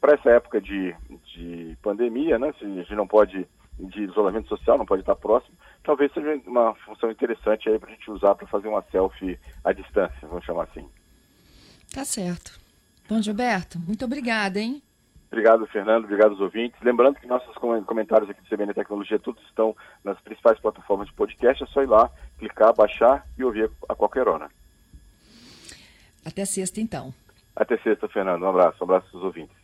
Para 0.00 0.14
essa 0.14 0.30
época 0.30 0.60
de, 0.60 0.94
de 1.34 1.76
pandemia, 1.82 2.38
né, 2.38 2.52
a 2.60 2.64
gente 2.64 2.94
não 2.94 3.06
pode 3.06 3.46
de 3.78 4.04
isolamento 4.04 4.48
social, 4.48 4.78
não 4.78 4.86
pode 4.86 5.02
estar 5.02 5.14
próximo, 5.14 5.54
talvez 5.84 6.10
seja 6.12 6.40
uma 6.46 6.74
função 6.76 7.10
interessante 7.10 7.68
aí 7.68 7.78
para 7.78 7.90
a 7.90 7.92
gente 7.92 8.10
usar 8.10 8.34
para 8.34 8.46
fazer 8.46 8.68
uma 8.68 8.82
selfie 8.90 9.38
à 9.62 9.72
distância, 9.72 10.26
vamos 10.26 10.44
chamar 10.44 10.64
assim. 10.64 10.88
Tá 11.92 12.04
certo. 12.04 12.58
Bom, 13.08 13.20
Gilberto, 13.20 13.78
muito 13.78 14.04
obrigada, 14.04 14.58
hein? 14.58 14.82
Obrigado, 15.30 15.66
Fernando. 15.66 16.04
Obrigado 16.04 16.30
aos 16.32 16.40
ouvintes. 16.40 16.80
Lembrando 16.82 17.18
que 17.18 17.26
nossos 17.26 17.54
comentários 17.56 18.30
aqui 18.30 18.40
do 18.40 18.48
CBN 18.48 18.72
Tecnologia 18.72 19.18
todos 19.18 19.42
estão 19.44 19.76
nas 20.04 20.20
principais 20.20 20.58
plataformas 20.60 21.08
de 21.08 21.14
podcast. 21.14 21.62
É 21.62 21.66
só 21.66 21.82
ir 21.82 21.88
lá, 21.88 22.10
clicar, 22.38 22.74
baixar 22.74 23.26
e 23.36 23.44
ouvir 23.44 23.70
a 23.88 23.94
qualquer 23.94 24.28
hora. 24.28 24.48
Até 26.24 26.44
sexta, 26.44 26.80
então. 26.80 27.12
Até 27.54 27.76
sexta, 27.78 28.08
Fernando. 28.08 28.42
Um 28.42 28.48
abraço. 28.48 28.78
Um 28.80 28.84
abraço 28.84 29.16
aos 29.16 29.24
ouvintes. 29.24 29.56